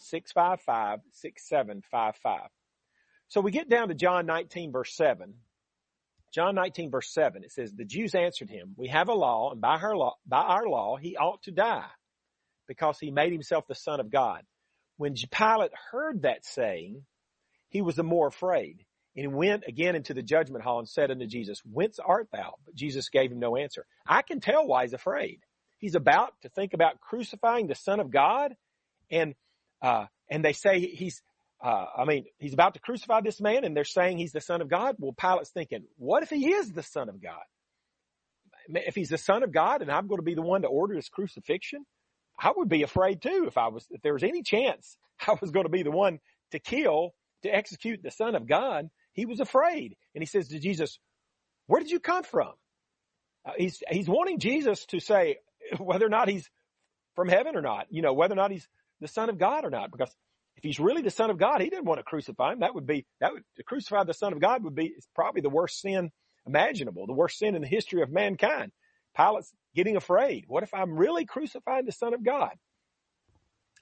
877-655-6755. 0.00 2.46
So 3.28 3.40
we 3.40 3.50
get 3.50 3.68
down 3.68 3.88
to 3.88 3.94
John 3.94 4.26
19 4.26 4.72
verse 4.72 4.94
7. 4.94 5.34
John 6.32 6.54
19 6.54 6.90
verse 6.90 7.12
7, 7.12 7.44
it 7.44 7.52
says, 7.52 7.74
the 7.74 7.84
Jews 7.84 8.14
answered 8.14 8.48
him, 8.48 8.74
we 8.76 8.88
have 8.88 9.08
a 9.08 9.14
law 9.14 9.52
and 9.52 9.60
by 9.60 9.78
her 9.78 9.96
law, 9.96 10.16
by 10.26 10.40
our 10.40 10.66
law, 10.66 10.96
he 10.96 11.16
ought 11.16 11.42
to 11.42 11.50
die 11.50 11.90
because 12.66 12.98
he 12.98 13.10
made 13.10 13.32
himself 13.32 13.66
the 13.66 13.74
son 13.74 14.00
of 14.00 14.10
God. 14.10 14.42
When 14.96 15.14
Pilate 15.14 15.72
heard 15.90 16.22
that 16.22 16.44
saying, 16.44 17.02
he 17.68 17.82
was 17.82 17.96
the 17.96 18.02
more 18.02 18.28
afraid 18.28 18.84
and 19.14 19.24
he 19.24 19.26
went 19.26 19.64
again 19.66 19.94
into 19.94 20.14
the 20.14 20.22
judgment 20.22 20.64
hall 20.64 20.78
and 20.78 20.88
said 20.88 21.10
unto 21.10 21.26
Jesus, 21.26 21.60
whence 21.70 21.98
art 21.98 22.28
thou? 22.32 22.54
But 22.64 22.74
Jesus 22.74 23.10
gave 23.10 23.30
him 23.30 23.40
no 23.40 23.56
answer. 23.56 23.84
I 24.06 24.22
can 24.22 24.40
tell 24.40 24.66
why 24.66 24.84
he's 24.84 24.94
afraid. 24.94 25.40
He's 25.82 25.96
about 25.96 26.32
to 26.42 26.48
think 26.48 26.74
about 26.74 27.00
crucifying 27.00 27.66
the 27.66 27.74
son 27.74 27.98
of 27.98 28.12
God 28.12 28.54
and, 29.10 29.34
uh, 29.82 30.06
and 30.30 30.44
they 30.44 30.52
say 30.52 30.78
he's, 30.78 31.20
uh, 31.60 31.86
I 31.98 32.04
mean, 32.04 32.26
he's 32.38 32.54
about 32.54 32.74
to 32.74 32.80
crucify 32.80 33.20
this 33.20 33.40
man 33.40 33.64
and 33.64 33.76
they're 33.76 33.82
saying 33.82 34.18
he's 34.18 34.30
the 34.30 34.40
son 34.40 34.60
of 34.60 34.68
God. 34.68 34.94
Well, 35.00 35.12
Pilate's 35.12 35.50
thinking, 35.50 35.82
what 35.96 36.22
if 36.22 36.30
he 36.30 36.52
is 36.52 36.70
the 36.70 36.84
son 36.84 37.08
of 37.08 37.20
God? 37.20 37.42
If 38.68 38.94
he's 38.94 39.08
the 39.08 39.18
son 39.18 39.42
of 39.42 39.50
God 39.50 39.82
and 39.82 39.90
I'm 39.90 40.06
going 40.06 40.20
to 40.20 40.24
be 40.24 40.36
the 40.36 40.40
one 40.40 40.62
to 40.62 40.68
order 40.68 40.94
his 40.94 41.08
crucifixion, 41.08 41.84
I 42.38 42.52
would 42.56 42.68
be 42.68 42.84
afraid 42.84 43.20
too 43.20 43.46
if 43.48 43.58
I 43.58 43.66
was, 43.66 43.84
if 43.90 44.02
there 44.02 44.12
was 44.12 44.22
any 44.22 44.44
chance 44.44 44.96
I 45.26 45.34
was 45.40 45.50
going 45.50 45.66
to 45.66 45.68
be 45.68 45.82
the 45.82 45.90
one 45.90 46.20
to 46.52 46.60
kill, 46.60 47.12
to 47.42 47.52
execute 47.52 48.04
the 48.04 48.12
son 48.12 48.36
of 48.36 48.46
God. 48.46 48.88
He 49.14 49.26
was 49.26 49.40
afraid. 49.40 49.96
And 50.14 50.22
he 50.22 50.26
says 50.26 50.46
to 50.46 50.60
Jesus, 50.60 51.00
where 51.66 51.80
did 51.80 51.90
you 51.90 51.98
come 51.98 52.22
from? 52.22 52.52
Uh, 53.44 53.54
he's, 53.58 53.82
he's 53.90 54.08
wanting 54.08 54.38
Jesus 54.38 54.86
to 54.86 55.00
say, 55.00 55.38
whether 55.78 56.06
or 56.06 56.10
not 56.10 56.28
he's 56.28 56.48
from 57.14 57.28
heaven 57.28 57.56
or 57.56 57.62
not, 57.62 57.86
you 57.90 58.02
know, 58.02 58.12
whether 58.12 58.34
or 58.34 58.36
not 58.36 58.50
he's 58.50 58.68
the 59.00 59.08
son 59.08 59.28
of 59.28 59.38
God 59.38 59.64
or 59.64 59.70
not, 59.70 59.90
because 59.90 60.14
if 60.56 60.62
he's 60.62 60.80
really 60.80 61.02
the 61.02 61.10
son 61.10 61.30
of 61.30 61.38
God, 61.38 61.60
he 61.60 61.70
didn't 61.70 61.84
want 61.86 61.98
to 61.98 62.04
crucify 62.04 62.52
him. 62.52 62.60
That 62.60 62.74
would 62.74 62.86
be, 62.86 63.06
that 63.20 63.32
would, 63.32 63.42
to 63.56 63.62
crucify 63.62 64.04
the 64.04 64.14
son 64.14 64.32
of 64.32 64.40
God 64.40 64.64
would 64.64 64.74
be, 64.74 64.94
probably 65.14 65.40
the 65.40 65.50
worst 65.50 65.80
sin 65.80 66.10
imaginable, 66.46 67.06
the 67.06 67.12
worst 67.12 67.38
sin 67.38 67.54
in 67.54 67.62
the 67.62 67.68
history 67.68 68.02
of 68.02 68.10
mankind. 68.10 68.72
Pilate's 69.16 69.52
getting 69.74 69.96
afraid. 69.96 70.44
What 70.46 70.62
if 70.62 70.72
I'm 70.74 70.96
really 70.96 71.24
crucifying 71.24 71.86
the 71.86 71.92
son 71.92 72.14
of 72.14 72.24
God? 72.24 72.52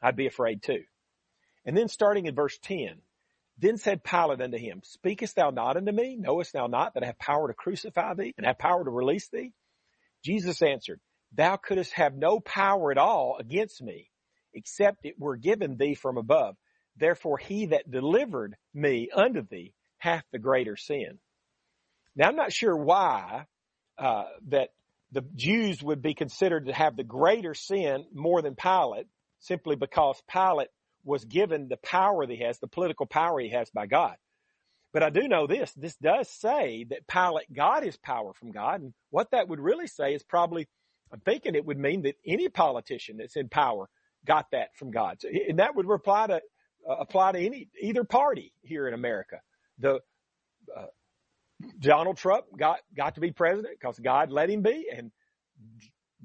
I'd 0.03 0.17
be 0.17 0.27
afraid 0.27 0.63
too. 0.63 0.83
And 1.65 1.77
then 1.77 1.89
starting 1.89 2.27
in 2.27 2.35
verse 2.35 2.59
10, 2.63 3.03
then 3.59 3.77
said 3.77 4.03
Pilate 4.03 4.41
unto 4.41 4.57
him, 4.57 4.81
Speakest 4.85 5.37
thou 5.37 5.51
not 5.51 5.77
unto 5.77 5.93
me? 5.93 6.17
Knowest 6.17 6.53
thou 6.53 6.67
not 6.67 6.95
that 6.95 7.03
I 7.03 7.07
have 7.07 7.19
power 7.19 7.49
to 7.49 7.55
crucify 7.55 8.15
thee 8.15 8.35
and 8.37 8.47
have 8.47 8.59
power 8.59 8.83
to 8.83 8.91
release 8.91 9.29
thee? 9.29 9.53
Jesus 10.25 10.63
answered, 10.63 11.01
Thou 11.33 11.57
couldst 11.57 11.93
have 11.95 12.15
no 12.15 12.41
power 12.41 12.91
at 12.91 12.99
all 12.99 13.37
against 13.39 13.83
me, 13.83 14.11
except 14.55 15.05
it 15.05 15.19
were 15.19 15.37
given 15.37 15.77
thee 15.77 15.95
from 15.95 16.17
above. 16.17 16.57
Therefore 16.97 17.39
he 17.39 17.67
that 17.67 17.91
delivered 17.91 18.57
me 18.75 19.09
unto 19.15 19.47
thee 19.47 19.73
hath 19.99 20.25
the 20.33 20.39
greater 20.39 20.77
sin. 20.77 21.19
Now 22.17 22.29
I'm 22.29 22.37
not 22.37 22.53
sure 22.53 22.77
why 22.77 23.47
uh, 23.99 24.25
that 24.49 24.71
the 25.13 25.23
Jews 25.35 25.83
would 25.83 26.03
be 26.03 26.15
considered 26.15 26.67
to 26.67 26.73
have 26.73 26.97
the 26.97 27.05
greater 27.05 27.55
sin 27.55 28.07
more 28.13 28.43
than 28.43 28.55
Pilate, 28.55 29.07
simply 29.39 29.77
because 29.77 30.21
Pilate 30.29 30.69
was 31.05 31.25
given 31.25 31.69
the 31.69 31.77
power 31.77 32.27
that 32.27 32.33
he 32.33 32.45
has, 32.45 32.59
the 32.59 32.67
political 32.67 33.07
power 33.07 33.41
he 33.41 33.51
has 33.51 33.71
by 33.71 33.87
God. 33.87 34.17
But 34.93 35.03
I 35.03 35.11
do 35.11 35.29
know 35.29 35.47
this, 35.47 35.73
this 35.73 35.97
does 35.97 36.29
say 36.29 36.85
that 36.91 37.07
Pilate 37.07 37.53
got 37.53 37.85
his 37.85 37.97
power 37.97 38.33
from 38.35 38.51
God. 38.51 38.81
And 38.81 38.93
what 39.11 39.31
that 39.31 39.49
would 39.49 39.61
really 39.61 39.87
say 39.87 40.15
is 40.15 40.23
probably, 40.23 40.69
I'm 41.13 41.21
thinking 41.21 41.55
it 41.55 41.65
would 41.65 41.79
mean 41.79 42.03
that 42.03 42.17
any 42.27 42.49
politician 42.49 43.17
that's 43.19 43.37
in 43.37 43.49
power 43.49 43.89
got 44.27 44.51
that 44.53 44.77
from 44.77 44.91
God. 44.91 45.21
So, 45.21 45.29
and 45.29 45.59
that 45.59 45.75
would 45.75 45.91
apply 45.91 46.29
to, 46.29 46.41
uh, 46.89 46.95
apply 47.01 47.33
to 47.33 47.39
any, 47.39 47.69
either 47.81 48.05
party 48.05 48.53
here 48.63 48.87
in 48.87 48.95
America. 48.95 49.41
The, 49.79 50.01
uh, 50.77 50.87
Donald 51.79 52.17
Trump 52.17 52.47
got, 52.57 52.81
got 52.97 53.17
to 53.17 53.21
be 53.21 53.33
president 53.33 53.79
because 53.81 53.99
God 53.99 54.31
let 54.31 54.49
him 54.49 54.63
be 54.63 54.87
and 54.95 55.11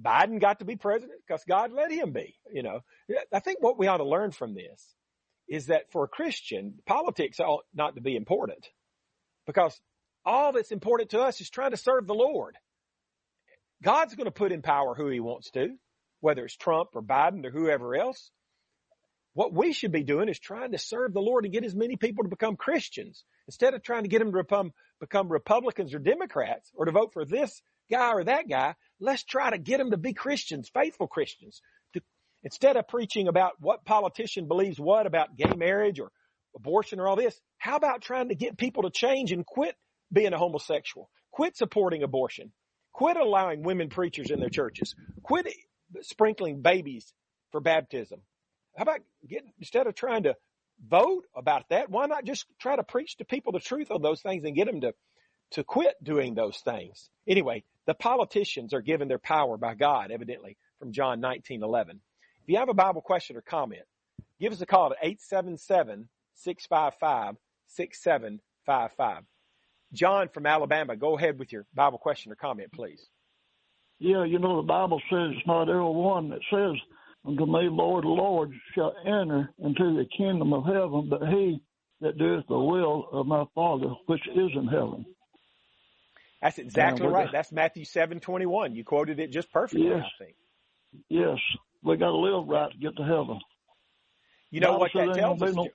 Biden 0.01 0.39
got 0.39 0.59
to 0.59 0.65
be 0.65 0.75
president 0.75 1.19
because 1.25 1.43
God 1.47 1.71
let 1.71 1.91
him 1.91 2.11
be, 2.11 2.35
you 2.51 2.63
know. 2.63 2.81
I 3.33 3.39
think 3.39 3.61
what 3.61 3.79
we 3.79 3.87
ought 3.87 3.97
to 3.97 4.05
learn 4.05 4.31
from 4.31 4.53
this 4.53 4.95
is 5.47 5.67
that 5.67 5.91
for 5.91 6.03
a 6.03 6.07
Christian, 6.07 6.75
politics 6.85 7.39
ought 7.39 7.63
not 7.73 7.95
to 7.95 8.01
be 8.01 8.15
important 8.15 8.67
because 9.45 9.79
all 10.25 10.51
that's 10.51 10.71
important 10.71 11.11
to 11.11 11.21
us 11.21 11.39
is 11.39 11.49
trying 11.49 11.71
to 11.71 11.77
serve 11.77 12.07
the 12.07 12.13
Lord. 12.13 12.57
God's 13.83 14.15
going 14.15 14.25
to 14.25 14.31
put 14.31 14.51
in 14.51 14.61
power 14.61 14.95
who 14.95 15.09
he 15.09 15.19
wants 15.19 15.51
to, 15.51 15.75
whether 16.19 16.45
it's 16.45 16.55
Trump 16.55 16.89
or 16.93 17.01
Biden 17.01 17.45
or 17.45 17.51
whoever 17.51 17.95
else. 17.95 18.31
What 19.33 19.53
we 19.53 19.73
should 19.73 19.91
be 19.91 20.03
doing 20.03 20.29
is 20.29 20.39
trying 20.39 20.71
to 20.71 20.77
serve 20.77 21.13
the 21.13 21.19
Lord 21.19 21.43
and 21.43 21.53
get 21.53 21.65
as 21.65 21.75
many 21.75 21.97
people 21.97 22.23
to 22.23 22.29
become 22.29 22.55
Christians 22.55 23.25
instead 23.47 23.73
of 23.73 23.83
trying 23.83 24.03
to 24.03 24.09
get 24.09 24.19
them 24.19 24.31
to 24.31 24.43
become, 24.43 24.71
become 24.99 25.29
Republicans 25.29 25.93
or 25.93 25.99
Democrats 25.99 26.71
or 26.73 26.85
to 26.85 26.91
vote 26.91 27.11
for 27.11 27.25
this 27.25 27.61
guy 27.91 28.13
or 28.13 28.23
that 28.23 28.47
guy. 28.49 28.75
Let's 28.99 29.23
try 29.23 29.49
to 29.49 29.57
get 29.57 29.77
them 29.77 29.91
to 29.91 29.97
be 29.97 30.13
Christians, 30.13 30.69
faithful 30.73 31.07
Christians. 31.07 31.61
To, 31.93 32.01
instead 32.43 32.77
of 32.77 32.87
preaching 32.87 33.27
about 33.27 33.53
what 33.59 33.83
politician 33.83 34.47
believes 34.47 34.79
what 34.79 35.05
about 35.05 35.35
gay 35.35 35.53
marriage 35.55 35.99
or 35.99 36.11
abortion 36.55 37.01
or 37.01 37.07
all 37.07 37.17
this, 37.17 37.39
how 37.57 37.75
about 37.75 38.01
trying 38.01 38.29
to 38.29 38.35
get 38.35 38.57
people 38.57 38.83
to 38.83 38.89
change 38.89 39.33
and 39.33 39.45
quit 39.45 39.75
being 40.13 40.33
a 40.33 40.37
homosexual, 40.37 41.09
quit 41.31 41.57
supporting 41.57 42.03
abortion, 42.03 42.53
quit 42.95 43.17
allowing 43.17 43.61
women 43.61 43.89
preachers 43.89 44.31
in 44.31 44.39
their 44.39 44.47
churches, 44.47 44.95
quit 45.21 45.45
sprinkling 46.01 46.61
babies 46.61 47.11
for 47.51 47.59
baptism. 47.59 48.21
How 48.77 48.83
about 48.83 49.01
getting, 49.27 49.51
instead 49.59 49.85
of 49.85 49.95
trying 49.95 50.23
to 50.23 50.37
vote 50.81 51.25
about 51.35 51.67
that, 51.71 51.89
why 51.89 52.05
not 52.05 52.23
just 52.23 52.45
try 52.57 52.77
to 52.77 52.83
preach 52.83 53.17
to 53.17 53.25
people 53.25 53.51
the 53.51 53.59
truth 53.59 53.91
of 53.91 54.01
those 54.01 54.21
things 54.21 54.45
and 54.45 54.55
get 54.55 54.67
them 54.67 54.79
to, 54.79 54.93
to 55.51 55.65
quit 55.65 56.01
doing 56.01 56.35
those 56.35 56.57
things? 56.59 57.09
Anyway, 57.27 57.65
the 57.85 57.93
politicians 57.93 58.73
are 58.73 58.79
given 58.79 59.09
their 59.09 59.19
power 59.19 59.57
by 59.57 59.75
God, 59.75 60.09
evidently, 60.09 60.55
from 60.79 60.93
John 60.93 61.19
19:11. 61.19 61.99
If 62.43 62.47
you 62.47 62.59
have 62.59 62.69
a 62.69 62.73
Bible 62.73 63.01
question 63.01 63.35
or 63.35 63.41
comment, 63.41 63.83
give 64.39 64.53
us 64.53 64.61
a 64.61 64.65
call 64.65 64.93
at 64.93 64.99
877-655-6755. 66.47 69.25
John 69.93 70.29
from 70.29 70.45
Alabama, 70.45 70.95
go 70.95 71.17
ahead 71.17 71.39
with 71.39 71.51
your 71.51 71.65
Bible 71.73 71.97
question 71.97 72.31
or 72.31 72.35
comment, 72.35 72.71
please. 72.71 73.05
Yeah, 73.99 74.25
you 74.25 74.39
know, 74.39 74.57
the 74.57 74.67
Bible 74.67 75.01
says 75.09 75.31
it's 75.37 75.47
not 75.47 75.69
every 75.69 75.81
one 75.83 76.29
that 76.29 76.41
says 76.51 76.75
unto 77.25 77.45
me, 77.45 77.69
Lord, 77.69 78.03
Lord, 78.03 78.51
shall 78.73 78.93
enter 79.05 79.49
into 79.59 79.95
the 79.95 80.05
kingdom 80.17 80.53
of 80.53 80.65
heaven, 80.65 81.07
but 81.09 81.27
he 81.29 81.61
that 82.01 82.17
doeth 82.17 82.45
the 82.47 82.59
will 82.59 83.07
of 83.13 83.25
my 83.25 83.45
Father 83.55 83.87
which 84.07 84.21
is 84.27 84.51
in 84.53 84.67
heaven. 84.67 85.05
That's 86.41 86.59
exactly 86.59 87.07
right. 87.07 87.29
That's 87.31 87.51
Matthew 87.51 87.85
seven 87.85 88.19
twenty 88.19 88.45
one. 88.45 88.75
You 88.75 88.83
quoted 88.83 89.19
it 89.19 89.31
just 89.31 89.51
perfectly, 89.51 89.87
yes. 89.87 90.03
I 90.03 90.23
think. 90.23 90.35
Yes. 91.09 91.37
We 91.83 91.97
gotta 91.97 92.15
live 92.15 92.47
right 92.47 92.71
to 92.71 92.77
get 92.77 92.97
to 92.97 93.03
heaven. 93.03 93.39
You 94.51 94.59
know 94.59 94.77
what 94.77 94.91
that 94.93 95.15
tells 95.15 95.41
us? 95.41 95.55
No, 95.55 95.69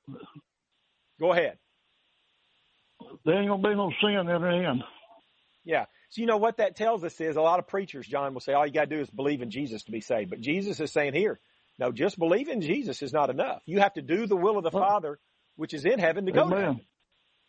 Go 1.18 1.32
ahead. 1.32 1.58
There 3.24 3.34
ain't 3.34 3.48
gonna 3.48 3.68
be 3.68 3.74
no 3.74 3.92
sin 4.00 4.18
in 4.18 4.26
the 4.26 4.68
end. 4.68 4.84
Yeah. 5.64 5.86
So 6.10 6.20
you 6.20 6.26
know 6.26 6.38
what 6.38 6.56
that 6.56 6.76
tells 6.76 7.04
us 7.04 7.20
is 7.20 7.36
a 7.36 7.40
lot 7.40 7.58
of 7.58 7.68
preachers, 7.68 8.06
John, 8.06 8.34
will 8.34 8.40
say 8.40 8.52
all 8.52 8.66
you 8.66 8.72
gotta 8.72 8.86
do 8.88 9.00
is 9.00 9.10
believe 9.10 9.42
in 9.42 9.50
Jesus 9.50 9.84
to 9.84 9.92
be 9.92 10.00
saved. 10.00 10.30
But 10.30 10.40
Jesus 10.40 10.80
is 10.80 10.90
saying 10.90 11.14
here, 11.14 11.38
no, 11.78 11.92
just 11.92 12.18
believe 12.18 12.48
in 12.48 12.60
Jesus 12.60 13.02
is 13.02 13.12
not 13.12 13.30
enough. 13.30 13.62
You 13.66 13.80
have 13.80 13.94
to 13.94 14.02
do 14.02 14.26
the 14.26 14.36
will 14.36 14.58
of 14.58 14.64
the 14.64 14.70
Father, 14.70 15.18
which 15.56 15.72
is 15.72 15.84
in 15.84 15.98
heaven, 15.98 16.26
to 16.26 16.32
go 16.32 16.42
Amen. 16.42 16.50
to 16.50 16.64
heaven. 16.64 16.80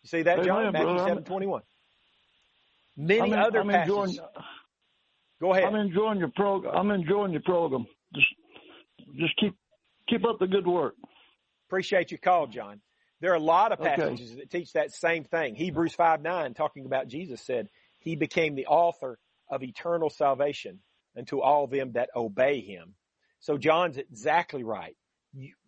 You 0.04 0.08
see 0.08 0.22
that, 0.24 0.34
Amen, 0.40 0.46
John? 0.46 0.72
Matthew 0.74 0.86
brother. 0.88 1.10
seven 1.10 1.24
twenty 1.24 1.48
one. 1.48 1.62
Many 2.98 3.32
in, 3.32 3.40
other 3.40 3.62
I'm 3.62 3.70
passages. 3.70 3.90
enjoying. 3.90 4.18
Go 5.42 5.54
ahead. 5.54 5.64
I'm 5.66 5.76
enjoying 5.76 6.20
your 6.20 6.32
program. 6.36 6.76
I'm 6.76 6.92
enjoying 6.92 7.32
your 7.32 7.42
program. 7.42 7.86
Just, 8.14 8.28
just 9.18 9.36
keep, 9.40 9.56
keep 10.08 10.26
up 10.26 10.38
the 10.40 10.48
good 10.48 10.68
work. 10.68 10.94
Appreciate 11.68 12.12
your 12.12 12.20
call, 12.20 12.48
John. 12.48 12.82
There 13.22 13.32
are 13.32 13.38
a 13.38 13.40
lot 13.40 13.72
of 13.72 13.80
Okay. 13.80 13.92
passages 13.96 14.36
that 14.36 14.52
teach 14.52 14.74
that 14.74 14.92
same 14.92 15.24
thing. 15.24 15.56
Hebrews 15.56 15.94
5 15.96 16.22
9, 16.22 16.54
talking 16.54 16.86
about 16.86 17.08
Jesus, 17.08 17.42
said, 17.42 17.70
He 18.00 18.16
became 18.16 18.56
the 18.56 18.68
author 18.68 19.20
of 19.50 19.64
eternal 19.64 20.10
salvation 20.10 20.80
unto 21.18 21.40
all 21.42 21.68
them 21.68 21.94
that 21.94 22.10
obey 22.16 22.62
Him. 22.62 22.96
So 23.40 23.58
John's 23.58 23.98
exactly 23.98 24.64
right. 24.64 24.96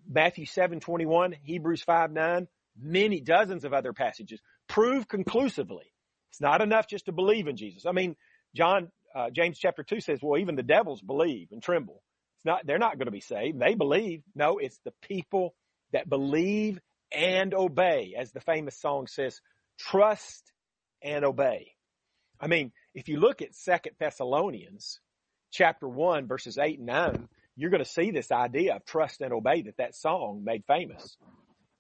Matthew 0.07 0.45
seven 0.45 0.79
twenty 0.79 1.05
one, 1.05 1.33
Hebrews 1.43 1.83
5 1.83 2.11
9, 2.11 2.47
many 2.79 3.21
dozens 3.21 3.63
of 3.65 3.73
other 3.73 3.93
passages 3.93 4.41
prove 4.67 5.07
conclusively 5.07 5.93
it's 6.33 6.41
not 6.41 6.61
enough 6.61 6.87
just 6.87 7.05
to 7.05 7.11
believe 7.11 7.47
in 7.47 7.57
Jesus. 7.57 7.85
I 7.85 7.91
mean, 7.91 8.15
John, 8.55 8.91
uh, 9.13 9.29
James 9.29 9.59
chapter 9.59 9.83
2 9.83 10.01
says, 10.01 10.19
well, 10.23 10.39
even 10.41 10.55
the 10.55 10.63
devils 10.63 10.99
believe 10.99 11.49
and 11.51 11.61
tremble. 11.61 12.01
It's 12.37 12.45
not, 12.45 12.65
they're 12.65 12.79
not 12.79 12.97
going 12.97 13.05
to 13.05 13.11
be 13.11 13.21
saved. 13.21 13.59
They 13.59 13.75
believe. 13.75 14.23
No, 14.33 14.57
it's 14.57 14.79
the 14.83 14.93
people 15.03 15.53
that 15.91 16.09
believe 16.09 16.79
and 17.13 17.53
obey. 17.53 18.15
As 18.17 18.31
the 18.31 18.41
famous 18.41 18.77
song 18.77 19.07
says, 19.07 19.39
trust 19.77 20.51
and 21.01 21.23
obey. 21.25 21.71
I 22.39 22.47
mean, 22.47 22.71
if 22.93 23.09
you 23.09 23.19
look 23.19 23.41
at 23.41 23.55
Second 23.55 23.93
Thessalonians 23.99 24.99
chapter 25.51 25.87
1 25.87 26.27
verses 26.27 26.57
8 26.57 26.79
and 26.79 26.87
9, 26.87 27.29
you're 27.55 27.69
going 27.69 27.83
to 27.83 27.89
see 27.89 28.11
this 28.11 28.31
idea 28.31 28.75
of 28.75 28.85
trust 28.85 29.21
and 29.21 29.31
obey 29.31 29.61
that 29.63 29.77
that 29.77 29.95
song 29.95 30.43
made 30.43 30.63
famous. 30.65 31.17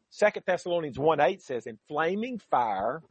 Second 0.09 0.43
Thessalonians 0.45 0.99
1 0.99 1.19
8 1.19 1.41
says, 1.41 1.65
in 1.65 1.79
flaming 1.87 2.39
fire, 2.51 3.01